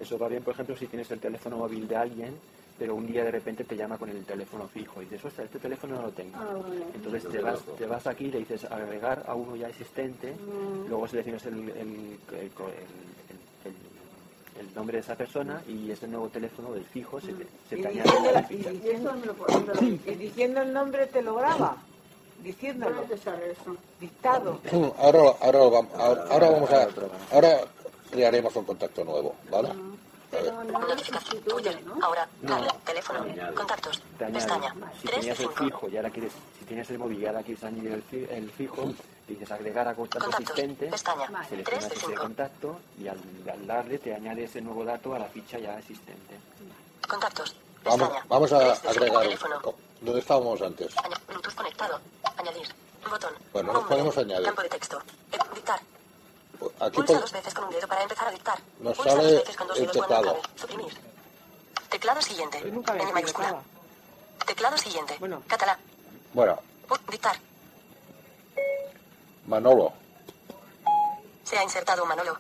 [0.01, 2.37] Eso va bien, por ejemplo, si tienes el teléfono móvil de alguien,
[2.79, 5.61] pero un día de repente te llama con el teléfono fijo y dices, ostras, este
[5.61, 6.37] teléfono no lo tengo.
[6.37, 6.85] Ah, vale.
[6.95, 10.89] Entonces te vas, te vas aquí y le dices agregar a uno ya existente, Mm.
[10.89, 12.51] luego seleccionas el, el, el- el-
[14.59, 17.83] el- nombre de esa persona y ese nuevo teléfono del fijo se te, se Y
[17.83, 19.13] te diciendo, añade la- y diciendo-
[20.07, 21.77] y diciendo el nombre te lo graba.
[22.43, 22.97] Diciéndolo.
[22.97, 23.77] ¿Dónde te sale eso?
[24.01, 24.61] Dictado.
[24.99, 26.89] Ahora, ahora, lo vam- ahora, ahora vamos a.
[27.35, 27.61] Ahora
[28.11, 29.71] crearemos un contacto nuevo, ¿vale?
[30.31, 31.81] Pero no lo sustituye.
[31.87, 32.05] ¿no?
[32.05, 32.29] Ahora.
[32.43, 32.59] No.
[32.85, 33.25] Teléfono.
[33.55, 34.03] Contactos.
[34.19, 34.27] Te.
[34.27, 34.75] Pestaña.
[35.01, 35.65] Si 3 de tenías el 5.
[35.65, 38.93] fijo y ahora quieres, si tienes el móvil y ahora quieres añadir el, el fijo,
[39.27, 40.51] dices agregar a contacto Contactos.
[40.51, 41.27] asistente, Pestaña.
[41.49, 42.23] seleccionas 3 de ese 5.
[42.23, 43.19] contacto y al,
[43.51, 46.39] al darle te añade ese nuevo dato a la ficha ya existente.
[47.09, 47.57] Contactos.
[47.85, 48.25] Vamos, Pestaña.
[48.29, 49.19] vamos a 3 de 5.
[49.19, 49.39] agregar.
[50.01, 50.95] ¿Dónde estábamos antes?
[51.29, 52.01] Bluetooth conectado.
[52.37, 52.69] Añadir.
[53.11, 53.33] Botón.
[53.53, 54.47] Bueno, nos podemos añadir.
[54.47, 54.99] Campo de texto.
[55.55, 55.81] Dictar.
[56.81, 58.59] Aquí Pulsa dos veces con un dedo para empezar a dictar.
[58.81, 60.41] Nos Pulsa sale dos veces con dos el teclado.
[60.57, 60.95] Suprimir.
[61.91, 62.59] Teclado siguiente.
[62.59, 63.63] N mayúscula.
[64.47, 65.17] Teclado siguiente.
[65.21, 65.43] Bueno.
[65.47, 65.79] Catalán.
[66.33, 66.59] Bueno,
[67.11, 67.37] Dictar.
[69.47, 69.93] Manolo.
[71.45, 72.37] Se ha insertado Manolo.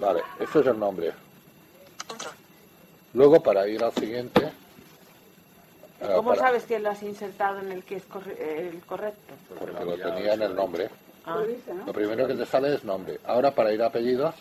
[0.00, 1.12] Vale, este es el nombre.
[2.10, 2.30] Intro.
[3.14, 4.52] Luego, para ir al siguiente.
[6.00, 9.34] eh, ¿Cómo para- sabes que lo has insertado en el que es corre- el correcto?
[9.58, 10.90] Porque lo tenía en el nombre.
[11.24, 11.40] Ah.
[11.86, 13.20] Lo primero que te sale es nombre.
[13.26, 14.34] Ahora, para ir a apellidos,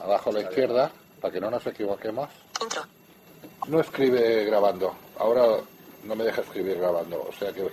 [0.00, 2.28] abajo a la izquierda, para que no nos equivoquemos,
[2.60, 2.82] Intro.
[3.68, 4.96] no escribe grabando.
[5.18, 5.60] Ahora
[6.02, 7.70] no me deja escribir grabando, o sea que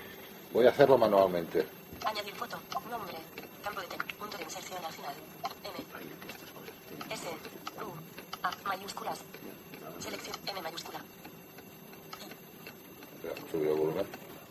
[0.54, 1.66] voy a hacerlo manualmente.
[2.06, 2.60] Añadir foto.
[2.92, 3.16] Nombre.
[3.66, 4.16] Campo de texto.
[4.20, 5.16] Punto de inserción al final.
[5.64, 7.14] M.
[7.16, 7.28] S.
[7.82, 8.46] U.
[8.46, 8.52] A.
[8.68, 9.20] Mayúsculas.
[10.00, 11.02] Selección M mayúscula.
[13.54, 14.06] Volumen.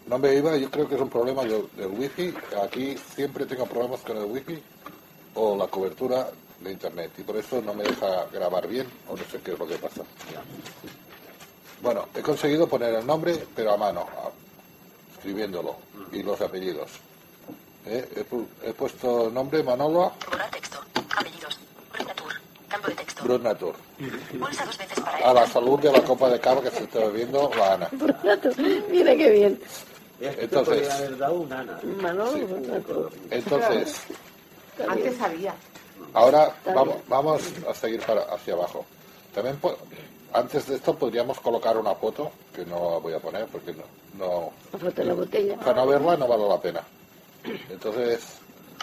[0.08, 2.34] No me iba, yo creo que es un problema del, del wifi.
[2.60, 4.60] Aquí siempre tengo problemas con el wifi
[5.34, 9.22] o la cobertura de internet y por eso no me deja grabar bien o no
[9.30, 10.02] sé qué es lo que pasa.
[11.80, 14.08] Bueno, he conseguido poner el nombre, pero a mano,
[15.14, 15.76] escribiéndolo
[16.10, 16.90] y los apellidos.
[17.86, 18.08] ¿Eh?
[18.16, 20.78] He, he puesto nombre Manolo Borrar texto.
[21.16, 21.58] Apellidos.
[21.92, 22.32] Brinatur.
[22.68, 23.24] Campo de texto.
[23.24, 23.74] Brutnatur.
[24.40, 27.00] Pulsa dos veces para A la salud de la copa de cava que se está
[27.00, 27.88] bebiendo la Ana.
[28.90, 29.60] Mira qué bien.
[30.20, 31.78] Entonces- podría haber dado un Ana.
[32.00, 32.36] Manolo,
[33.30, 34.00] Entonces,
[34.88, 35.54] Antes había.
[36.14, 38.84] Ahora vamos, vamos a seguir para, hacia abajo.
[39.34, 39.76] También po-
[40.32, 43.82] antes de esto podríamos colocar una foto, que no la voy a poner porque no,
[44.18, 45.56] no la foto de la botella.
[45.58, 46.82] para no verla no vale la pena.
[47.44, 48.24] Entonces,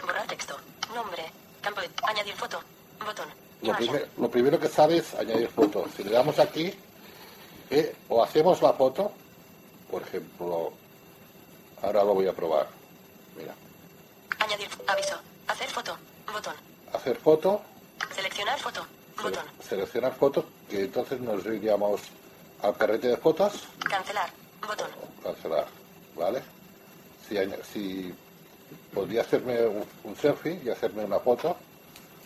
[0.05, 0.57] Borrar texto.
[0.93, 1.23] Nombre.
[1.61, 1.81] Campo.
[2.03, 2.61] Añadir foto.
[3.05, 3.27] Botón.
[3.61, 3.87] lo, Imagen.
[3.87, 5.85] primer- lo primero que sale es añadir foto.
[5.95, 6.73] Si le damos aquí,
[7.69, 9.11] eh, o hacemos la foto,
[9.89, 10.73] por ejemplo,
[11.81, 12.67] ahora lo voy a probar.
[13.37, 13.53] Mira,
[14.39, 15.15] Añadir aviso.
[15.47, 15.97] Hacer foto.
[16.31, 16.55] Botón.
[16.93, 17.61] hacer foto,
[18.15, 18.85] Seleccionar foto.
[19.17, 19.45] Botón.
[19.59, 22.01] sele- seleccionar foto, que entonces nos iríamos
[22.61, 24.29] al carrete de fotos Cancelar.
[24.65, 24.87] Botón.
[25.23, 25.67] cancelar,
[26.15, 26.41] ¿vale?
[27.27, 28.13] Si
[28.93, 31.55] podría hacerme un, un selfie y hacerme una foto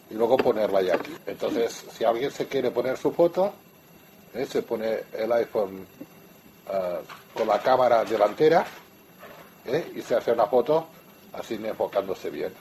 [0.09, 1.15] y luego ponerla ya aquí.
[1.25, 3.53] Entonces, si alguien se quiere poner su foto,
[4.33, 4.45] ¿eh?
[4.45, 5.85] se pone el iPhone
[6.69, 6.99] ah,
[7.33, 8.65] con la cámara delantera
[9.65, 9.91] ¿eh?
[9.95, 10.87] y se hace una foto
[11.33, 12.53] así enfocándose bien.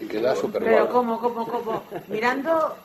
[0.00, 0.88] Y queda súper Pero.
[0.88, 1.82] ¿cómo, cómo, cómo?
[2.08, 2.76] Mirando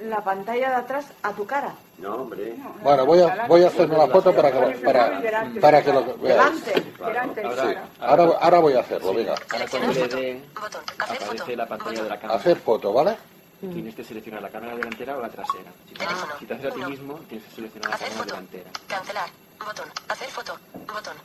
[0.00, 1.74] la pantalla de atrás a tu cara.
[1.98, 2.54] No, hombre.
[2.82, 5.22] Bueno, voy a, voy a hacerme una foto para que lo, para,
[5.60, 6.64] para que lo veáis.
[6.64, 6.92] Delante.
[7.04, 7.42] Delante.
[7.42, 9.34] Sí, ahora, ahora voy a hacerlo, venga.
[9.50, 9.82] Ahora Botón.
[9.82, 10.78] Hacer foto.
[10.98, 12.38] aparece la pantalla de la cámara.
[12.38, 13.16] Hacer foto, ¿vale?
[13.60, 15.72] Tienes que seleccionar la cámara delantera o la trasera.
[15.88, 16.32] Si te, Teléfono.
[16.38, 18.70] si te haces a ti mismo, tienes que seleccionar la cámara delantera.
[18.86, 19.30] Cancelar.
[19.64, 19.88] Botón.
[20.08, 20.58] Hacer foto.
[20.86, 21.16] Botón.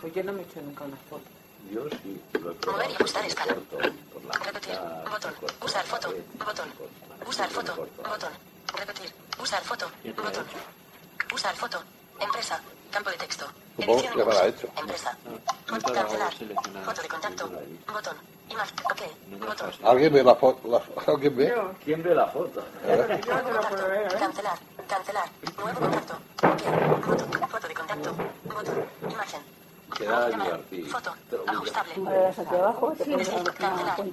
[0.00, 1.22] Pues yo no me he hecho nunca una foto.
[1.70, 2.20] Yo sí.
[2.40, 2.82] Lo he probado.
[2.82, 3.56] Mover y ajustar escala.
[4.22, 4.80] Corto, por la Repetir.
[4.80, 5.34] mitad, Botón.
[5.34, 6.08] corto, Usar foto.
[6.08, 6.70] Botón.
[6.72, 7.76] corto, Usar foto.
[7.76, 8.02] corto.
[8.10, 8.32] Botón.
[8.78, 9.14] Repetir.
[9.40, 9.86] Usar foto.
[10.16, 10.46] Botón.
[11.34, 11.82] Usar foto.
[12.20, 12.60] Empresa.
[12.90, 13.46] Campo de texto.
[13.76, 14.48] Supongo Edición que me lo ha curso.
[14.66, 14.80] hecho.
[14.80, 15.16] Empresa.
[15.66, 16.32] Lo cancelar.
[16.84, 17.50] Foto de contacto.
[17.92, 18.16] Botón.
[18.50, 18.76] Imagen.
[18.84, 19.46] Ok.
[19.46, 19.70] Botón.
[19.84, 20.82] ¿Alguien ve la foto?
[21.06, 21.54] ¿Alguien ve?
[21.84, 22.62] ¿Quién ve la foto?
[22.84, 23.20] ¿eh?
[24.18, 24.58] Cancelar.
[24.88, 25.28] Cancelar.
[25.56, 26.14] Nuevo contacto.
[26.42, 27.06] Ok.
[27.06, 27.48] Botón.
[27.48, 28.14] Foto de contacto.
[28.44, 28.86] Botón.
[29.10, 29.42] Imagen.
[29.98, 30.88] Divertido.
[30.88, 31.14] Foto.
[31.46, 31.92] Ajustable.
[32.06, 33.24] Ahora aquí abajo, una.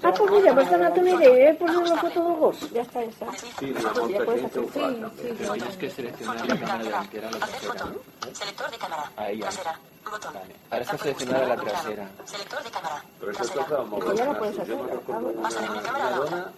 [0.03, 1.53] Ah, pues mira, pues no tiene idea, ¿eh?
[1.55, 2.71] Poner una foto de vos.
[2.71, 2.99] Ya está.
[2.99, 3.53] Desliz.
[3.59, 5.09] Sí, Ya puedes hacer, un sí, falta.
[5.21, 5.33] sí.
[5.37, 7.73] Tienes que seleccionar la cámara delantera o la trasera.
[7.73, 8.01] foto.
[8.33, 9.11] Selector de cámara.
[9.17, 9.43] Ahí ya.
[9.45, 9.79] Trasera.
[10.09, 10.33] Botón.
[10.33, 10.55] Vale.
[10.71, 12.09] Ahora está seleccionada la trasera.
[12.25, 13.03] Selector de cámara.
[13.19, 14.15] Pero eso toca mover.
[14.15, 14.77] ya lo puedes Yo hacer.
[15.11, 16.51] Ah, una ¿Vas a ver mi cámara o la otra?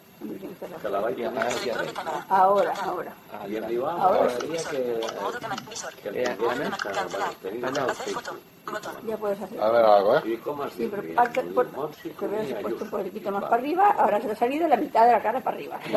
[2.30, 2.30] Ahora.
[2.30, 3.14] Ahora, ahora.
[9.08, 9.60] Ya puedes hacer.
[9.60, 10.22] A ver algo, ¿eh?
[10.26, 10.84] ¿Y cómo así?
[10.84, 14.68] Sí, pero parte, por, puesto un poquito más para arriba, ahora se te ha salido
[14.68, 15.80] la mitad de la cara para arriba.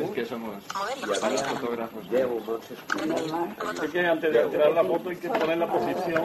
[0.00, 2.06] Es que somos fotógrafos.
[3.90, 6.22] Que antes de tirar la foto hay que poner la posición.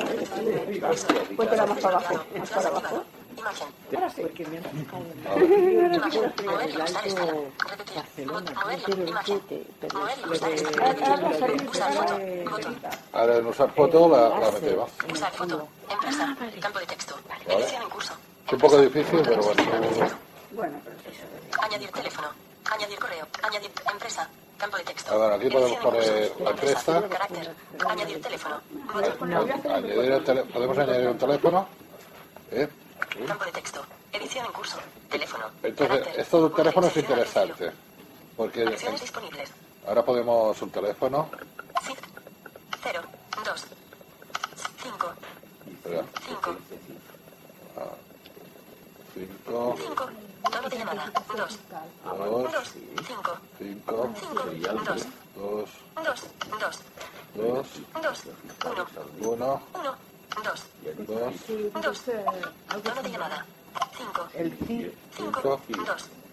[1.35, 3.03] Puéntela más para abajo, más para abajo.
[3.37, 3.67] Imagen.
[3.93, 4.21] Ahora sí.
[4.21, 7.31] Porque me han buscado en Mover y usar escala.
[7.31, 7.95] alto Repetir.
[7.95, 9.41] Barcelona, Bot- Mover Quiero y el imagen.
[9.49, 10.95] 7, pero Mover y lo usar de- escala.
[11.05, 12.17] Ah, no, salí, Usar pero foto.
[12.17, 12.71] de Botón.
[12.73, 12.89] Verita.
[13.13, 14.91] Ahora en usar foto la, la metemos.
[15.11, 15.67] Usar foto.
[15.89, 16.37] Empresa.
[16.61, 17.15] Campo de texto.
[17.47, 18.13] Edición en curso.
[18.47, 19.63] Es un poco difícil, pero bueno.
[20.51, 21.61] Bueno, pero eso.
[21.61, 22.27] Añadir teléfono.
[22.71, 23.27] Añadir correo.
[23.43, 24.29] Añadir empresa.
[24.57, 25.13] Campo de texto.
[25.13, 26.43] A ver, aquí podemos Edición en poner curso.
[26.43, 27.09] la empresa.
[27.09, 27.55] Carácter.
[27.89, 28.61] Añadir teléfono.
[28.93, 29.33] Botón.
[29.33, 31.67] Añadir el ¿Podemos añadir un teléfono?
[32.51, 32.69] ¿Eh?
[33.27, 33.81] Campo de texto.
[34.11, 34.77] Edición en curso.
[35.09, 35.45] Teléfono.
[35.63, 36.19] Entonces, Carácter.
[36.19, 37.71] esto de un teléfono es interesante.
[38.37, 39.51] Porque disponibles.
[39.87, 41.29] ahora podemos un teléfono.
[41.85, 41.93] Sí.
[42.83, 43.01] 0,
[43.45, 43.65] 2,
[44.83, 45.13] 5,
[45.71, 46.55] Espera, 5,
[49.13, 50.09] 5, 5.
[50.51, 51.11] Tono de llamada.
[51.35, 51.59] 2,
[52.05, 52.73] 2, 2,
[53.07, 54.61] 5, 5, 5, 2,
[55.35, 56.23] 2, 2,
[56.59, 56.81] 2,
[57.35, 57.63] 2,
[58.03, 58.25] 2,
[59.21, 59.95] 1, 1, 1,
[60.43, 60.65] 2,
[61.07, 62.01] 2, 2.
[62.83, 63.45] Tono de llamada.
[63.97, 65.59] 5, El CIR, 5, 2,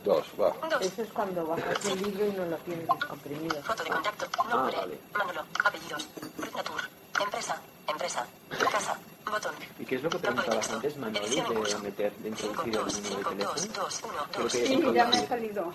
[0.05, 0.27] 2.
[0.41, 0.53] Va.
[0.71, 0.83] 2.
[0.83, 3.63] eso es cuando bajas el libro y no lo tienes descomprimido.
[3.63, 4.27] Foto de contacto.
[4.49, 4.77] Nombre.
[5.17, 5.45] Manolo.
[5.65, 6.09] Apellidos.
[6.55, 6.81] Natur.
[7.21, 7.61] Empresa.
[7.89, 8.27] Empresa.
[8.71, 8.99] Casa.
[9.31, 9.55] Botón.
[9.79, 10.73] ¿Y qué es lo que Campo de pregunta la texto.
[10.75, 10.89] gente?
[10.89, 13.55] ¿Es Manoli Edición en de meter, de 5, introducir el 2, número 5, de 2,
[13.55, 13.85] teléfono?
[13.85, 14.53] 2, 1, Creo 2.
[14.53, 15.73] que Sí, ya me ha salido.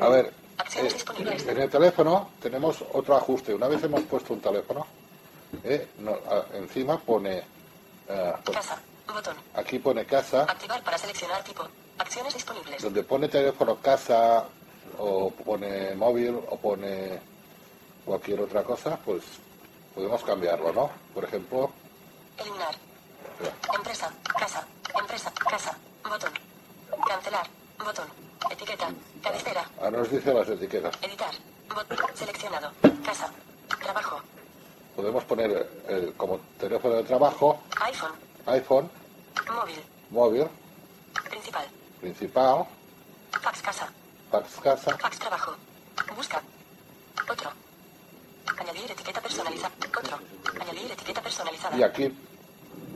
[0.00, 0.32] A ver,
[0.76, 0.96] eh,
[1.48, 3.54] en el teléfono tenemos otro ajuste.
[3.54, 4.86] Una vez hemos puesto un teléfono,
[5.64, 7.38] eh, no, a- encima pone,
[8.08, 8.78] eh, pues, Casa.
[9.06, 9.36] Botón.
[9.54, 11.66] aquí pone casa, Activar para seleccionar tipo.
[11.98, 12.82] Acciones disponibles.
[12.82, 14.44] donde pone teléfono casa
[14.98, 17.18] o pone móvil o pone
[18.04, 19.22] cualquier otra cosa, pues
[19.94, 20.90] podemos cambiarlo, ¿no?
[21.14, 21.70] Por ejemplo,
[22.38, 22.74] Eliminar.
[23.74, 24.12] Empresa.
[24.38, 24.66] Casa.
[24.98, 25.32] Empresa.
[25.50, 25.76] Casa.
[26.08, 26.30] Botón.
[27.08, 27.46] Cancelar.
[27.78, 28.06] Botón.
[28.50, 28.90] Etiqueta.
[29.22, 29.68] Cabecera.
[29.78, 30.94] ahora nos dice las etiquetas.
[31.02, 31.34] Editar.
[31.68, 31.98] Botón.
[32.14, 32.70] Seleccionado.
[33.04, 33.30] Casa.
[33.82, 34.20] Trabajo.
[34.98, 38.10] Podemos poner el- como teléfono de trabajo, iPhone.
[38.46, 38.90] iPhone,
[39.46, 39.80] Móvil.
[40.10, 40.46] móvil,
[41.30, 41.64] Principal.
[42.00, 42.66] principal,
[43.30, 43.88] Fax casa.
[44.28, 45.52] fax casa, Fax trabajo.
[46.16, 46.42] Busca.
[47.30, 47.50] Otro.
[48.58, 49.72] Añadir etiqueta personalizada.
[49.96, 50.18] Otro.
[50.60, 51.76] Añadir etiqueta personalizada.
[51.76, 52.12] Y aquí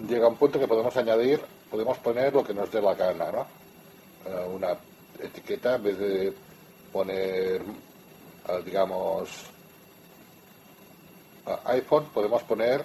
[0.08, 3.46] llega un punto que podemos añadir, podemos poner lo que nos dé la gana, ¿no?
[4.26, 4.76] Eh, una
[5.20, 6.34] etiqueta en vez de
[6.92, 7.62] poner,
[8.48, 9.28] eh, digamos,
[11.66, 12.84] iPhone, podemos poner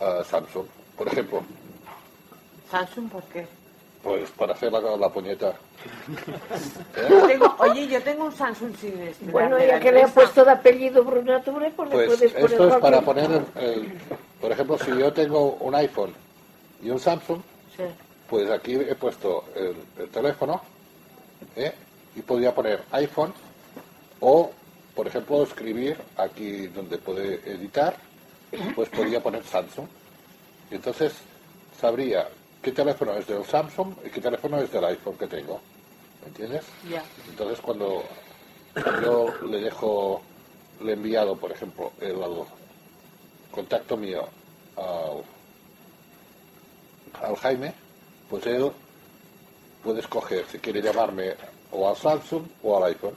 [0.00, 1.42] eh, Samsung, por ejemplo,
[2.70, 3.46] Samsung, ¿por qué?
[4.02, 5.54] pues para hacer la, la puñeta.
[7.10, 10.44] Yo tengo- oye, yo tengo un Samsung sin esperar Bueno, ya que le ha puesto
[10.44, 13.92] de apellido Brunature, pues, le Pues puedes poner esto es para poner, el- el-
[14.40, 16.12] por ejemplo, si yo tengo un iPhone
[16.82, 17.40] y un Samsung,
[17.76, 17.82] Sí.
[18.30, 20.60] Pues aquí he puesto el, el teléfono
[21.54, 21.72] ¿eh?
[22.16, 23.32] y podría poner iPhone
[24.20, 24.50] o,
[24.96, 27.94] por ejemplo, escribir aquí donde puede editar,
[28.74, 29.86] pues podría poner Samsung.
[30.70, 31.12] Y entonces
[31.78, 32.26] sabría
[32.62, 35.60] qué teléfono es del Samsung y qué teléfono es del iPhone que tengo.
[36.22, 36.64] ¿Me entiendes?
[36.88, 37.04] Ya.
[37.28, 38.04] Entonces cuando
[39.02, 40.22] yo le dejo,
[40.82, 42.16] le he enviado, por ejemplo, el,
[43.50, 44.26] contacto mío
[44.76, 45.22] al,
[47.22, 47.74] al Jaime,
[48.30, 48.72] pues él
[49.84, 51.34] puede escoger si quiere llamarme
[51.70, 53.14] o al Samsung o al iPhone.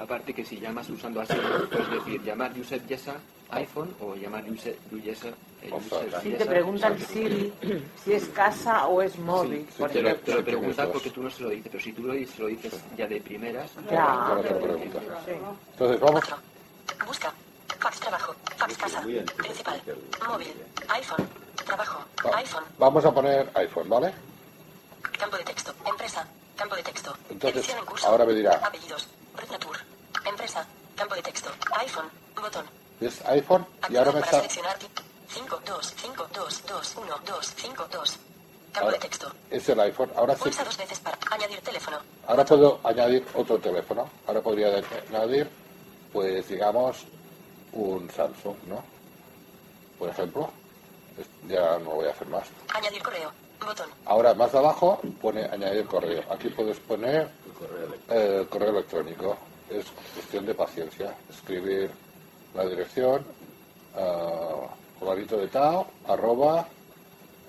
[0.00, 1.34] Aparte que si llamas usando así,
[1.70, 3.16] puedes decir llamar Yusef Yesa
[3.50, 5.28] iPhone o llamar Yusef Yesa
[5.62, 6.98] eh, Yusef Si te Yesa preguntan.
[6.98, 7.52] Siri
[8.02, 11.22] si es casa o es móvil, Sí, por te, lo, te lo preguntan porque tú
[11.22, 13.70] no se lo dices, pero si tú lo dices, se lo dices ya de primeras,
[13.72, 13.94] te.
[15.26, 15.32] Sí.
[15.72, 16.24] Entonces vamos.
[17.06, 17.32] Busca.
[17.78, 18.34] Fax trabajo.
[18.56, 19.02] Fax casa.
[19.02, 19.82] Principal.
[20.26, 20.52] Móvil.
[20.88, 21.28] iPhone.
[21.66, 22.04] Trabajo.
[22.26, 22.64] va- iPhone.
[22.78, 24.12] vamos a poner iPhone, ¿vale?
[25.18, 25.74] Campo de texto.
[25.86, 26.26] Empresa.
[26.56, 27.14] Campo de texto.
[27.28, 28.06] Entonces, Edición en curso.
[28.06, 28.52] ahora me dirá.
[28.64, 29.08] Apellidos.
[29.50, 29.76] Natur.
[30.30, 30.66] Empresa.
[30.96, 31.50] Campo de texto.
[31.78, 32.06] iPhone.
[32.40, 32.64] Botón.
[33.00, 34.36] Es iPhone y ahora me para está...
[34.38, 34.76] seleccionar.
[35.28, 38.18] 5, 2, 5, 2, 2, 1, 2, 5, 2.
[38.72, 39.32] Campo Ahora, de texto.
[39.50, 40.10] es el iPhone.
[40.16, 41.98] Ahora sí, Pulsa dos veces para añadir teléfono.
[42.26, 44.08] ahora puedo añadir otro teléfono.
[44.28, 44.68] Ahora podría
[45.08, 45.50] añadir,
[46.12, 46.98] pues digamos,
[47.72, 48.82] un Samsung, ¿no?
[49.98, 50.50] Por ejemplo.
[51.48, 52.46] Ya no lo voy a hacer más.
[52.74, 53.32] Añadir correo.
[53.60, 53.90] Botón.
[54.06, 56.22] Ahora más abajo pone añadir correo.
[56.30, 57.28] Aquí puedes poner
[58.08, 59.36] el correo electrónico.
[59.70, 61.14] Es cuestión de paciencia.
[61.28, 61.90] Escribir
[62.54, 63.24] la dirección,
[63.94, 66.66] uh, de tal, arroba,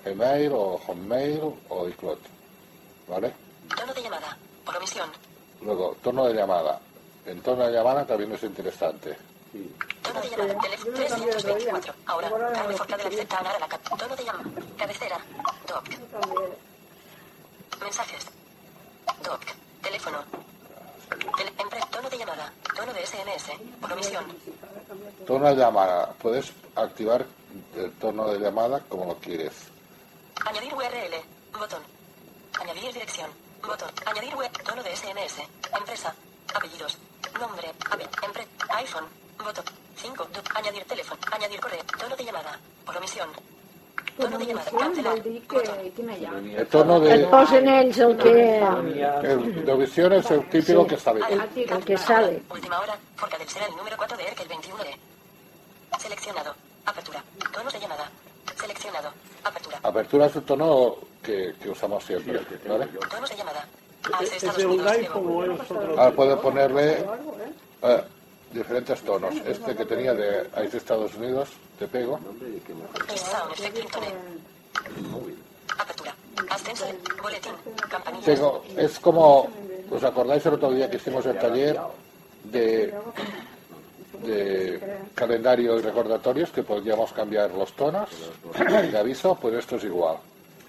[0.04, 2.18] email o hotmail o iCloud.
[3.08, 3.34] ¿Vale?
[3.76, 4.36] Tono de llamada.
[4.64, 5.10] Por omisión.
[5.60, 6.80] Luego, tono de llamada.
[7.26, 9.16] En tono de llamada también es interesante.
[10.02, 10.60] Tono de llamada.
[10.60, 11.94] Teléfono 324.
[12.06, 12.30] Ahora.
[12.52, 13.78] Carne forca de la la.
[13.78, 14.50] Tono de llamada.
[14.78, 15.18] Cabecera.
[15.66, 15.84] Doc.
[17.80, 18.26] Mensajes.
[19.24, 19.40] Doc.
[19.82, 20.18] Teléfono.
[21.90, 22.52] Tono de llamada.
[22.74, 23.52] Tono de SMS.
[23.80, 24.24] Por omisión.
[25.26, 26.12] Tono de llamada.
[26.14, 27.26] Puedes activar
[27.76, 29.52] el tono de llamada como lo quieres.
[30.46, 31.58] Añadir URL.
[31.58, 31.82] Botón.
[32.60, 33.30] Añadir dirección.
[33.62, 33.90] Botón.
[34.06, 34.50] Añadir web.
[34.64, 35.42] Tono de SMS.
[35.76, 36.14] Empresa.
[36.54, 36.98] Apellidos.
[37.38, 37.72] Nombre.
[38.82, 39.06] IPhone.
[39.38, 39.64] Botón.
[39.96, 40.28] 5.
[40.54, 41.20] Añadir teléfono.
[41.30, 41.84] Añadir correo.
[41.98, 42.58] Tono de llamada.
[42.84, 43.28] Por omisión.
[44.18, 44.28] El
[46.66, 51.12] tono de, Et posen ells el que, el de visión es el típico que está
[51.12, 51.26] bien.
[51.30, 52.42] el, el que sale.
[52.50, 52.96] Última hora.
[53.16, 54.96] Forcadell será el número 4 de ERC el 21 de.
[55.98, 56.54] Seleccionado.
[56.84, 57.22] Apertura.
[57.52, 58.10] Tonos de llamada.
[58.60, 59.10] Seleccionado.
[59.44, 59.78] Apertura.
[59.82, 62.86] Apertura es el tono que, que usamos siempre, ¿vale?
[63.10, 63.66] Tonos de llamada.
[64.12, 64.92] Hacia ¿Es Estados de un Unidos.
[64.92, 66.00] iPhone o es otro?
[66.00, 67.04] Ahora puede ponerle
[67.82, 68.02] eh,
[68.52, 69.34] diferentes tonos.
[69.46, 71.48] Este que tenía de ahí de Estados Unidos,
[71.82, 72.20] te pego.
[78.24, 79.48] Tengo, es como,
[79.90, 81.80] ¿os acordáis el otro día que hicimos el taller
[82.44, 82.94] de,
[84.24, 88.08] de calendario y recordatorios que podíamos cambiar los tonos
[88.92, 89.36] de aviso?
[89.40, 90.18] Pues esto es igual.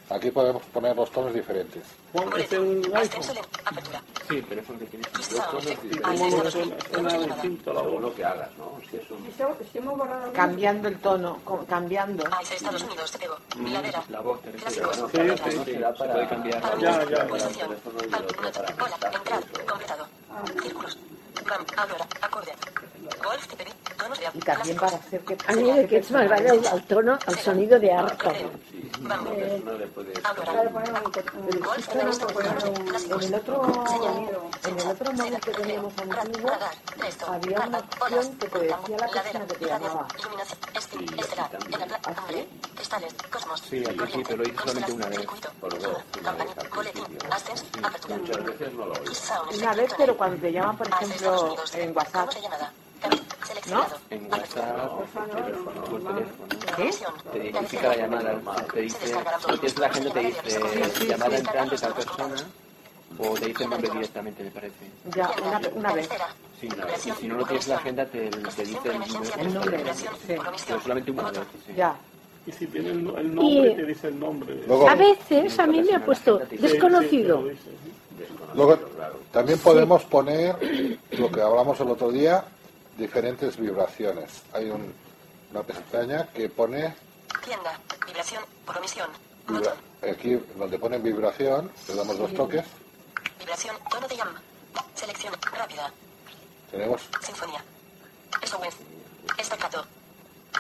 [0.10, 1.84] Aquí podemos poner los tonos diferentes.
[2.12, 3.24] Juan, ¿es un iPhone?
[4.28, 5.08] Sí, el teléfono que tienes.
[8.00, 8.50] Lo que hagas,
[8.92, 10.32] es un...
[10.34, 12.24] Cambiando el tono, cambiando.
[12.42, 13.18] Estados Unidos.
[14.10, 14.40] La voz.
[14.44, 14.50] Sí,
[15.66, 16.14] sí, para...
[16.14, 16.80] puede cambiar.
[16.80, 17.28] Ya, ya.
[17.30, 17.50] Hola.
[19.16, 19.66] Entrar.
[19.66, 20.08] Completado.
[20.62, 20.98] Círculos.
[24.34, 25.38] Y también para hacer que...
[25.48, 28.32] A mí de aquests m'agrada el, el tono, el sonido de arpa.
[28.34, 28.62] Que un-
[31.94, 33.62] En el otro,
[34.66, 36.52] en el otro móvil que teníamos antiguo,
[37.28, 40.08] había una opción que te decía la persona que te llamaba.
[40.74, 40.98] Este.
[42.76, 43.14] Cristales.
[43.32, 43.62] Cosmos.
[43.62, 45.20] Sí, al principio lo hice solamente una vez.
[45.60, 47.20] Por dos, una vez al principio.
[48.18, 49.18] Muchas veces no lo oís.
[49.18, 52.30] Sound Una vez, pero cuando te llaman, por ejemplo, En WhatsApp.
[53.48, 53.98] Seleccionado.
[54.10, 54.32] En.
[54.32, 55.06] WhatsApp, por
[55.36, 56.24] teléfono.
[56.78, 57.14] Emisión.
[57.32, 58.42] Te identifica la llamada.
[58.74, 59.14] Te dice, si
[59.60, 62.36] tienes la gente, te dice llamada entrante tal persona.
[63.20, 64.76] O te dice el nombre directamente, me parece.
[65.16, 66.10] ya, una, una vez.
[66.60, 68.80] Sí, y si no lo tienes en la agenda, te, te dice
[69.38, 70.06] el nombre, sí.
[70.68, 71.40] Pero solamente una vez.
[71.68, 71.74] sí.
[71.76, 71.96] Ya.
[72.46, 74.56] Y si tiene el, no- el nombre, Y- te dice el nombre.
[74.68, 76.78] Luego, A veces a mí me ha puesto Sí, sí,
[78.56, 78.78] luego
[79.32, 82.44] también podemos poner lo que hablamos el otro día,
[82.98, 84.44] diferentes vibraciones.
[84.54, 84.94] Hay un-
[85.52, 86.96] una pestaña que pone
[87.44, 87.80] Tienda.
[88.06, 88.44] Vibración.
[88.66, 89.10] Por omisión.
[89.48, 89.76] vibra-
[90.10, 92.64] aquí donde pone vibración, le damos dos toques,
[93.40, 93.76] Vibración.
[93.90, 94.42] Tono de llama.
[94.96, 95.34] Selección.
[95.58, 95.92] Rápida.
[96.72, 97.64] tenemos Sinfonía.
[98.42, 98.76] SOS.
[99.46, 99.84] Staccato.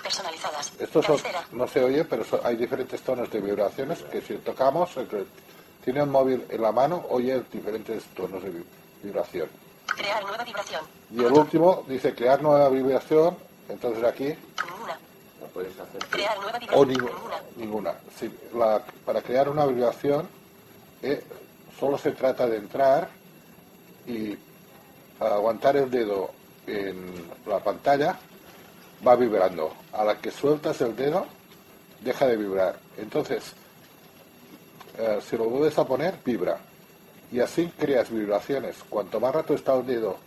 [0.03, 0.71] Personalizadas.
[0.79, 1.47] Estos son- Cabecera.
[1.53, 4.91] no se oye, pero son- hay diferentes tonos de vibraciones que si tocamos,
[5.83, 8.65] tiene un móvil en la mano, oye diferentes tonos de vi-
[9.03, 9.47] vibración.
[9.87, 10.81] Crear nueva vibración.
[11.11, 13.37] Y el último dice crear nueva vibración,
[13.69, 14.97] entonces aquí, Ninguna.
[15.41, 16.05] Lo puedes hacer.
[16.09, 16.87] Crear nueva o vibración.
[16.89, 17.41] ninguna.
[17.57, 17.95] Ninguna.
[18.21, 18.65] ninguna.
[18.65, 20.27] La- para crear una vibración,
[21.01, 21.23] eh,
[21.79, 23.09] solo se trata de entrar
[24.07, 24.37] y
[25.19, 26.31] aguantar el dedo
[26.65, 28.17] en la pantalla,
[29.05, 29.73] va vibrando.
[29.91, 31.25] A la que sueltas el dedo,
[32.01, 32.79] deja de vibrar.
[32.97, 33.53] Entonces,
[34.97, 36.57] eh, si lo vuelves a poner, vibra.
[37.31, 38.77] Y así creas vibraciones.
[38.89, 40.17] Cuanto más rato está el dedo,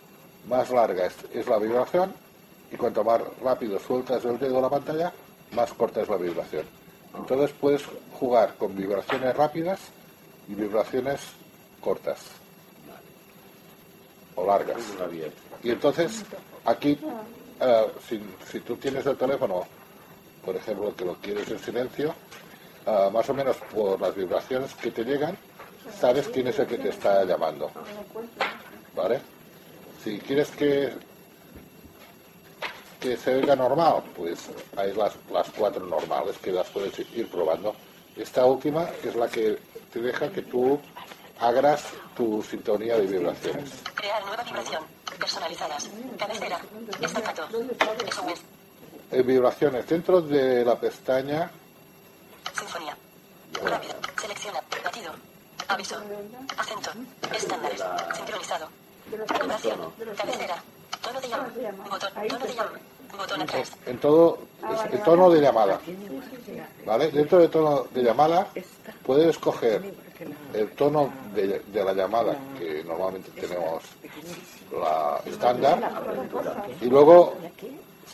[0.47, 2.13] más larga es, es la vibración.
[2.71, 5.13] Y cuanto más rápido sueltas el dedo a la pantalla,
[5.53, 6.65] más corta es la vibración.
[7.15, 7.83] Entonces puedes
[8.19, 9.79] jugar con vibraciones rápidas
[10.47, 11.21] y vibraciones
[11.81, 12.19] cortas
[14.35, 14.77] o largas.
[15.63, 16.23] Y entonces,
[16.65, 16.97] aquí,
[18.07, 19.65] si, si tú tienes el teléfono,
[20.45, 22.13] por ejemplo, que lo quieres en silencio,
[22.87, 25.37] eh, más o menos por las vibraciones que te llegan,
[25.99, 27.69] sabes quién es el que te está llamando.
[28.95, 29.19] ¿Vale?
[30.01, 30.93] Si quieres que,
[33.01, 37.75] que se oiga normal, pues hay las, las cuatro normales que las puedes ir probando.
[38.15, 39.59] Esta última es la que
[39.91, 40.79] te deja que tú
[41.39, 41.83] hagas
[42.15, 43.69] tu sintonía de vibraciones.
[43.95, 44.83] Crear nueva vibración.
[45.19, 45.89] Personalizadas.
[46.17, 46.59] Cabecera.
[47.03, 47.47] Staccato.
[47.51, 48.41] SOS.
[49.11, 51.51] En vibraciones dentro de la pestaña.
[53.63, 53.95] Rápido.
[54.21, 54.59] Selecciona.
[54.83, 55.11] Batido.
[55.67, 55.95] Aviso.
[56.57, 56.91] Acento.
[57.35, 57.83] Estándares.
[58.15, 58.67] Sincronizado.
[59.11, 59.79] Vibración.
[60.17, 60.63] Cabecera.
[61.01, 61.47] Tono de llama.
[61.89, 62.09] Botón.
[62.13, 62.71] Tono de llama.
[63.17, 63.71] Botón atrás.
[63.85, 64.37] en todo
[64.69, 65.79] es el tono de llamada.
[66.85, 67.09] ¿Vale?
[67.11, 68.47] Dentro del tono de llamada
[69.05, 69.93] puedes escoger
[70.53, 73.83] el tono de, de la llamada que normalmente tenemos
[74.71, 75.79] la estándar
[76.81, 77.35] y luego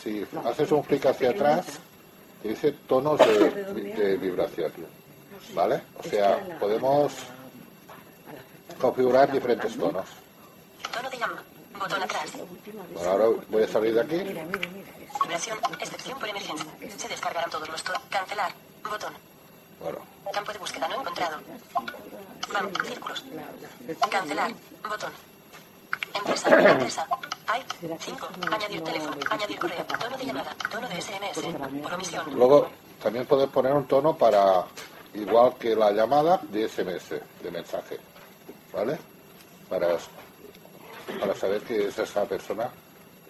[0.03, 1.65] si haces un clic hacia atrás
[2.41, 4.72] te dice tonos de, de vibración.
[5.51, 5.81] ¿Vale?
[5.99, 7.13] O sea, podemos
[8.79, 10.05] configurar diferentes tonos.
[10.91, 11.43] Tono de llama.
[11.79, 12.31] Botón atrás.
[12.93, 14.17] Bueno, ahora voy a salir de aquí.
[15.23, 15.57] Vibración.
[15.79, 16.65] Excepción por emergencia.
[16.97, 18.01] Se descargarán todos los tonos.
[18.09, 18.51] Cancelar.
[18.83, 19.13] Botón.
[19.81, 19.99] Bueno,
[20.31, 21.37] Campo de búsqueda no encontrado.
[22.53, 23.23] Bam, círculos.
[24.09, 24.51] Cancelar.
[24.87, 25.11] Botón.
[26.13, 26.71] Empresa.
[26.71, 27.07] Empresa.
[27.47, 27.63] Hay.
[27.99, 28.27] 5.
[28.51, 29.17] Añadir teléfono.
[29.29, 29.85] Añadir correo.
[29.85, 30.55] Tono de llamada.
[30.71, 31.81] Tono de SMS.
[31.81, 32.25] Por omisión.
[32.35, 32.69] Luego
[33.01, 34.63] también puedes poner un tono para,
[35.14, 37.09] igual que la llamada, de SMS,
[37.41, 37.97] de mensaje.
[38.74, 38.97] ¿Vale?
[39.70, 39.97] Para,
[41.20, 42.70] para saber que es esa persona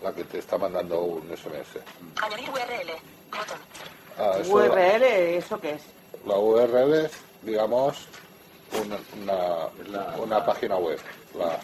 [0.02, 1.80] la que te está mandando un SMS.
[2.22, 2.92] Añadir URL.
[3.32, 3.58] Botón.
[4.18, 5.04] Ah, eso- URL,
[5.38, 5.82] ¿eso qué es?
[6.26, 7.12] La URL es,
[7.42, 8.06] digamos,
[8.86, 11.00] una, una, una página web.
[11.38, 11.60] La,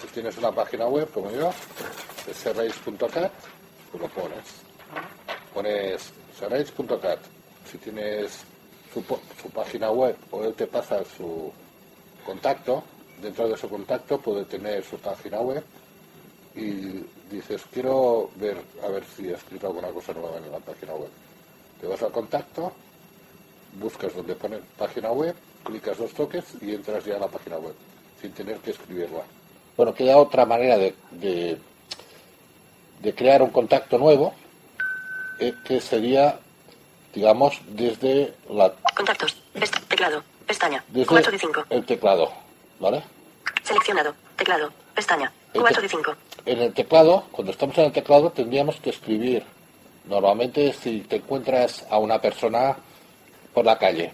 [0.00, 1.50] si tienes una página web como yo,
[2.34, 3.32] serrace.cat,
[3.92, 4.44] tú lo pones.
[5.54, 7.18] Pones serrace.cat.
[7.70, 8.44] Si tienes
[8.92, 9.02] su,
[9.50, 11.50] página web o él te pasa su
[12.24, 12.82] contacto,
[13.20, 15.64] dentro de su contacto puede tener su página web
[16.54, 20.92] y dices, quiero ver a ver si ha escrito alguna cosa nueva en la página
[20.94, 21.10] web.
[21.80, 22.72] Te vas al contacto,
[23.80, 25.34] buscas donde pone página web,
[25.64, 27.74] clicas dos toques y entras ya a la página web,
[28.20, 29.22] sin tener que escribirla.
[29.76, 30.94] Bueno, queda otra manera de,
[33.00, 34.34] de, crear un contacto nuevo,
[35.64, 36.38] que sería,
[37.14, 39.36] digamos, desde la Contactos.
[39.54, 40.22] Pest- teclado.
[40.46, 40.84] Pestaña.
[40.88, 41.64] desde 4 de 5.
[41.70, 42.30] el teclado,
[42.80, 43.02] ¿vale?
[43.62, 44.14] Seleccionado.
[44.36, 44.70] Teclado.
[44.94, 45.32] Pestaña.
[45.54, 46.14] El 4 te- de 5.
[46.46, 49.44] En el teclado, cuando estamos en el teclado, tendríamos que escribir.
[50.04, 52.76] Normalmente, si te encuentras a una persona
[53.54, 54.12] por la calle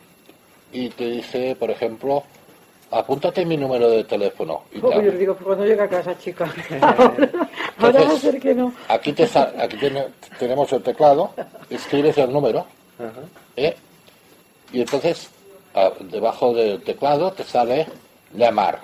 [0.72, 2.24] y te dice, por ejemplo,
[2.90, 4.64] apúntate mi número de teléfono.
[4.72, 6.44] Y Oh, te- yo digo, cuando llega a casa, chica.
[6.82, 7.30] Ahora,
[7.78, 8.72] ahora va a ser que no.
[8.88, 11.32] Aquí, te sa- aquí tiene- tenemos el teclado,
[11.70, 12.66] escribes el número,
[13.56, 13.76] ¿eh?
[14.72, 15.28] y entonces
[15.74, 17.86] a- debajo del teclado te sale
[18.34, 18.80] llamar.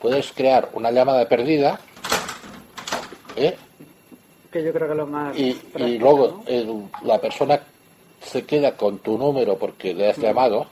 [0.00, 1.78] Puedes crear una llamada perdida,
[3.36, 3.56] ¿eh?
[4.50, 5.36] Que yo creo que lo más.
[5.38, 5.60] y,
[5.98, 7.60] luego el- la persona
[8.22, 10.66] se queda con tu número porque le has llamado,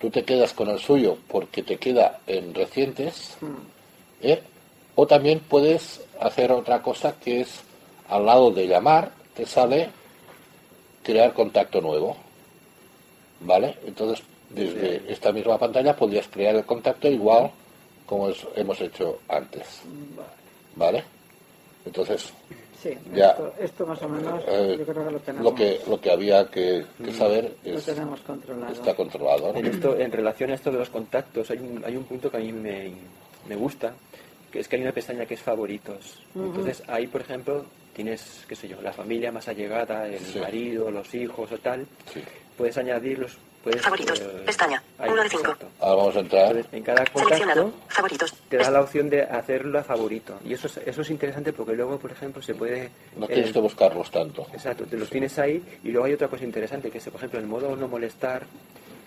[0.00, 3.36] tú te quedas con el suyo porque te queda en recientes,
[4.22, 4.42] ¿eh?
[4.94, 7.60] o también puedes hacer otra cosa que es
[8.08, 9.90] al lado de llamar te sale
[11.08, 12.14] crear contacto nuevo,
[13.40, 13.76] ¿vale?
[13.86, 17.50] Entonces desde esta misma pantalla podrías crear el contacto igual
[18.04, 19.80] como es- hemos hecho antes,
[20.76, 21.02] ¿vale?
[21.86, 22.32] Entonces
[22.82, 25.44] Sí, ya esto, esto más o menos eh, yo creo que lo tenemos.
[25.50, 28.72] lo que lo que había que, que saber lo es tenemos controlado.
[28.72, 29.58] está controlado ¿no?
[29.58, 32.36] En, esto, en relación a esto de los contactos, hay un, hay un punto que
[32.36, 32.92] a mí me,
[33.48, 33.94] me gusta,
[34.52, 36.20] que es que hay una pestaña que es favoritos.
[36.34, 36.44] Ujú.
[36.46, 37.64] Entonces ahí, por ejemplo,
[38.02, 40.38] tienes, qué sé yo, la familia más allegada, el Sí.
[40.38, 41.84] marido, los hijos o tal.
[42.14, 42.22] Sí.
[42.56, 43.36] Puedes añadirlos.
[43.64, 44.20] Puedes, Favoritos.
[44.20, 44.80] eh, Pestaña.
[45.00, 45.42] ahí, 1 de 5.
[45.42, 45.66] exacto.
[45.80, 47.62] ahora vamos a entrar Entonces, en cada Seleccionado.
[47.64, 48.34] contacto Favoritos.
[48.48, 50.38] te da la opción de hacerlo a favorito.
[50.44, 52.88] Y eso es, eso es interesante porque luego, por ejemplo, se puede...
[53.16, 56.28] no eh, tienes que buscarlos tanto Exacto, te los tienes ahí y luego hay otra
[56.28, 58.44] cosa interesante que es, por ejemplo, el modo no molestar,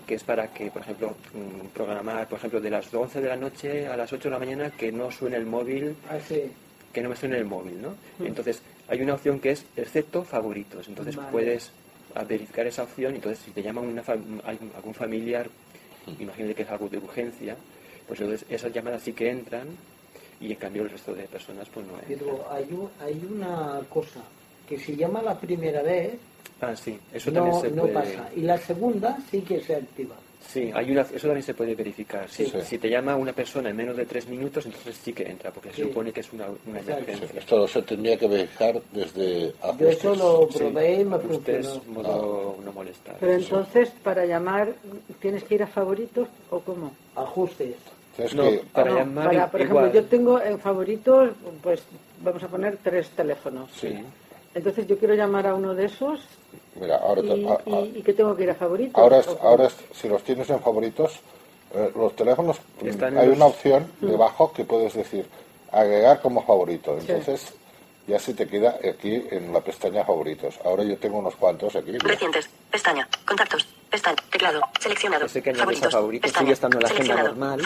[0.06, 3.38] que es para que, por ejemplo, mm, programar, por ejemplo, de las 11 de la
[3.38, 6.52] noche a las 8 de la mañana que no suene el móvil, Ah, sí.
[6.92, 7.92] que no me suene el móvil, ¿no?
[8.20, 8.26] Mm.
[8.28, 8.62] Entonces,
[8.92, 10.88] hay una opción que es excepto favoritos.
[10.88, 11.32] Entonces, Vale.
[11.32, 11.72] puedes
[12.14, 15.48] a verificar esa opción y entonces si te llaman una algún familiar,
[16.20, 17.56] imagínate que es algo de urgencia,
[18.06, 19.68] pues entonces esas llamadas sí que entran
[20.42, 22.20] y en cambio el resto de personas pues no entran.
[22.20, 24.20] Pero hay, un- hay una cosa,
[24.68, 26.16] que si llama la primera vez,
[26.60, 27.94] Ah, sí, eso también no, se no puede...
[27.94, 28.30] pasa.
[28.36, 30.16] Y la segunda sí que se activa.
[30.48, 32.30] Sí, hay una, eso también se puede verificar.
[32.30, 32.54] Si, Sí.
[32.64, 35.72] si te llama una persona en menos de tres minutos, entonces sí que entra, porque
[35.72, 37.40] se supone que es una, una emergencia.
[37.40, 40.58] esto se tendría que verificar desde Yo eso lo Sí.
[40.60, 42.02] probé y me Ajustes, funcionó.
[42.04, 43.16] modo no molestar.
[43.20, 44.74] Pero entonces, para llamar,
[45.22, 46.94] ¿tienes que ir a favoritos o cómo?
[47.16, 47.76] Ajustes.
[48.36, 49.86] No, que- para llamar para, por igual.
[49.86, 51.32] ejemplo, yo tengo en favoritos,
[51.64, 51.82] pues
[52.22, 53.70] vamos a poner tres teléfonos.
[53.74, 53.96] sí
[54.54, 56.20] Entonces yo quiero llamar a uno de esos
[56.80, 58.96] mira ahora te- y, a- a- y- y que tengo que ir a favoritos.
[59.02, 61.20] ahora ahora es- si los tienes en favoritos
[61.74, 65.26] eh, los teléfonos Están en hay los- una opción debajo que puedes decir
[65.72, 67.06] agregar como favorito Sí.
[67.10, 67.54] entonces
[68.08, 71.98] ya se te queda aquí en la pestaña favoritos ahora yo tengo unos cuantos aquí.
[72.00, 72.50] Recientes.
[72.72, 73.08] Pestaña.
[73.28, 73.66] Contactos.
[73.92, 74.16] Pestaña.
[74.32, 74.62] Teclado.
[74.80, 75.26] Seleccionado.
[75.26, 76.32] Ese que añades a favoritos.
[76.32, 77.36] sigue estando en la agenda Seleccionado.
[77.36, 77.62] normal,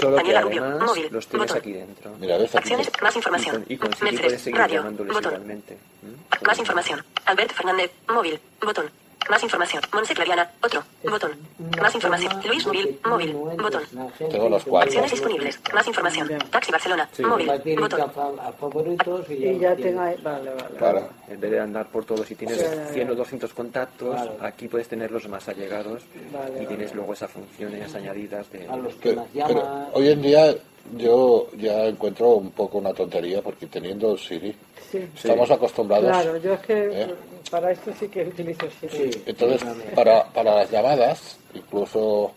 [0.00, 1.08] solo que además Móvil.
[1.10, 1.58] los tienes Botón.
[1.58, 2.10] aquí dentro.
[2.18, 2.90] mira ves aquí Acciones.
[3.02, 3.56] Más Y información.
[3.62, 4.74] con, y con puedes seguir radio.
[4.76, 5.32] llamándoles Botón.
[5.32, 5.78] igualmente.
[6.02, 6.16] ¿m?
[6.46, 7.04] Más información.
[7.26, 7.90] Albert Fernández.
[8.08, 8.40] Móvil.
[8.60, 8.90] Botón.
[9.28, 9.82] Más información.
[9.92, 10.50] Monse Clariana.
[10.62, 10.82] Otro.
[11.04, 11.32] Botón.
[11.80, 12.30] Más información.
[12.32, 13.32] forma Luis que Móvil.
[13.32, 13.82] Botón.
[14.30, 14.86] Tengo los cuatro.
[14.88, 15.60] Acciones disponibles.
[15.74, 16.28] Más información.
[16.50, 17.08] Taxi Barcelona.
[17.12, 17.22] Sí.
[17.24, 17.50] Móvil.
[17.78, 18.10] Botón.
[18.58, 20.76] favoritos y ya, Y ya tengo ahí, vale, vale.
[20.78, 21.08] Claro.
[21.28, 22.86] En vez de andar por todos, si tienes ya.
[22.92, 24.36] 100 o 200 contactos, Claro.
[24.40, 26.02] aquí puedes tener los más allegados
[26.32, 26.94] Vale, y vale, tienes vale.
[26.96, 28.66] luego esas funciones añadidas de...
[28.68, 30.54] A los que Pero, más pero hoy en día
[30.96, 34.54] yo ya encuentro un poco una tontería porque teniendo Siri
[35.00, 35.28] Sí.
[35.28, 37.14] estamos acostumbrados Claro, yo es que ¿Eh?
[37.50, 39.12] para esto sí que utilizo Siri.
[39.12, 39.22] Sí.
[39.26, 39.62] Entonces,
[39.94, 42.32] para, para las llamadas, incluso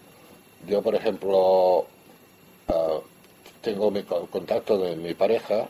[0.68, 1.86] yo, por ejemplo,
[2.68, 3.00] ah,
[3.62, 5.68] tengo mi co- contacto de mi pareja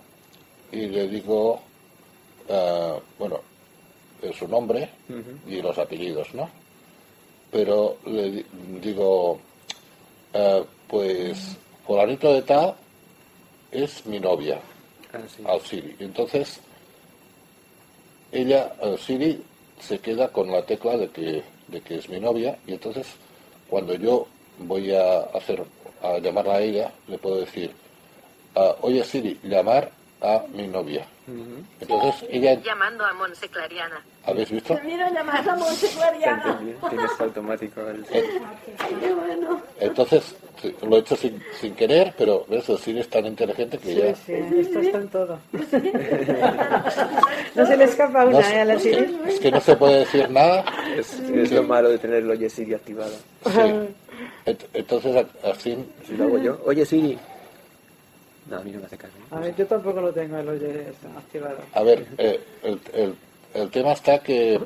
[0.72, 1.60] y le digo,
[2.50, 3.40] ah, bueno,
[4.38, 4.90] su nombre
[5.48, 6.50] y los apellidos, ¿no?
[7.52, 8.46] Pero le di-
[8.82, 9.40] digo,
[10.34, 12.76] ah, pues, fulanito de tal
[13.72, 14.60] es mi novia,
[15.14, 15.44] Ah, sí.
[15.46, 15.96] al Siri.
[16.00, 16.60] Entonces,
[18.32, 19.42] ella, al Siri,
[19.80, 23.08] se queda con la tecla de que, de que es mi novia y entonces
[23.70, 24.28] cuando yo
[24.60, 25.64] voy a hacer
[26.02, 27.72] a llamarla a ella le puedo decir
[28.56, 29.92] ah, oye Siri llamar
[30.22, 31.06] a mi novia
[31.80, 34.02] entonces ella Llamando a Monse Clariana.
[34.26, 36.44] habéis visto Mira, llamar a Monse Te Clariana.
[36.60, 36.76] entendí.
[36.90, 38.04] Tienes automático el...
[38.06, 39.62] Qué bueno.
[39.80, 43.78] entonces sí, lo he hecho sin, sin querer pero ves el Siri es tan inteligente
[43.78, 45.40] que Sí, ya sí, esto está en todo.
[47.56, 48.60] No se le escapa no una, sé, ¿eh?
[48.62, 49.20] A la es, que, Siri.
[49.28, 50.66] es que no se puede decir nada
[50.98, 53.14] Es, es lo malo de tener el Oye Siri activado.
[53.46, 53.52] Sí.
[54.46, 57.18] Ent- entonces a- así Si lo hago yo, Oye Siri.
[58.50, 59.14] No, a mí no me hace caso.
[59.18, 59.22] ¿eh?
[59.36, 60.86] A ver, yo tampoco lo tengo el oye
[61.18, 61.58] activado.
[61.74, 63.16] A ver, eh, el, el-
[63.54, 64.60] el tema está que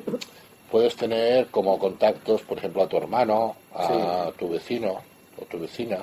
[0.70, 5.00] puedes tener como contactos, por ejemplo, a tu hermano, a tu vecino
[5.40, 5.98] o tu vecina.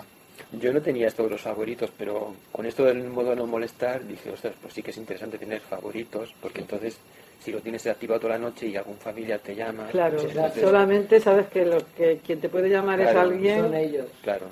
[0.54, 4.32] Yo no tenía esto de los favoritos, pero con esto del modo no molestar, dije,
[4.32, 6.98] ostras, pues sí que es interesante tener favoritos, porque entonces,
[7.40, 9.88] si lo tienes activado toda la noche y algún familiar te llama...
[9.92, 13.60] Claro, pues entonces- solamente sabes que lo que quien te puede llamar es Claro, alguien.
[13.62, 14.06] Son ellos.
[14.24, 14.48] Claro,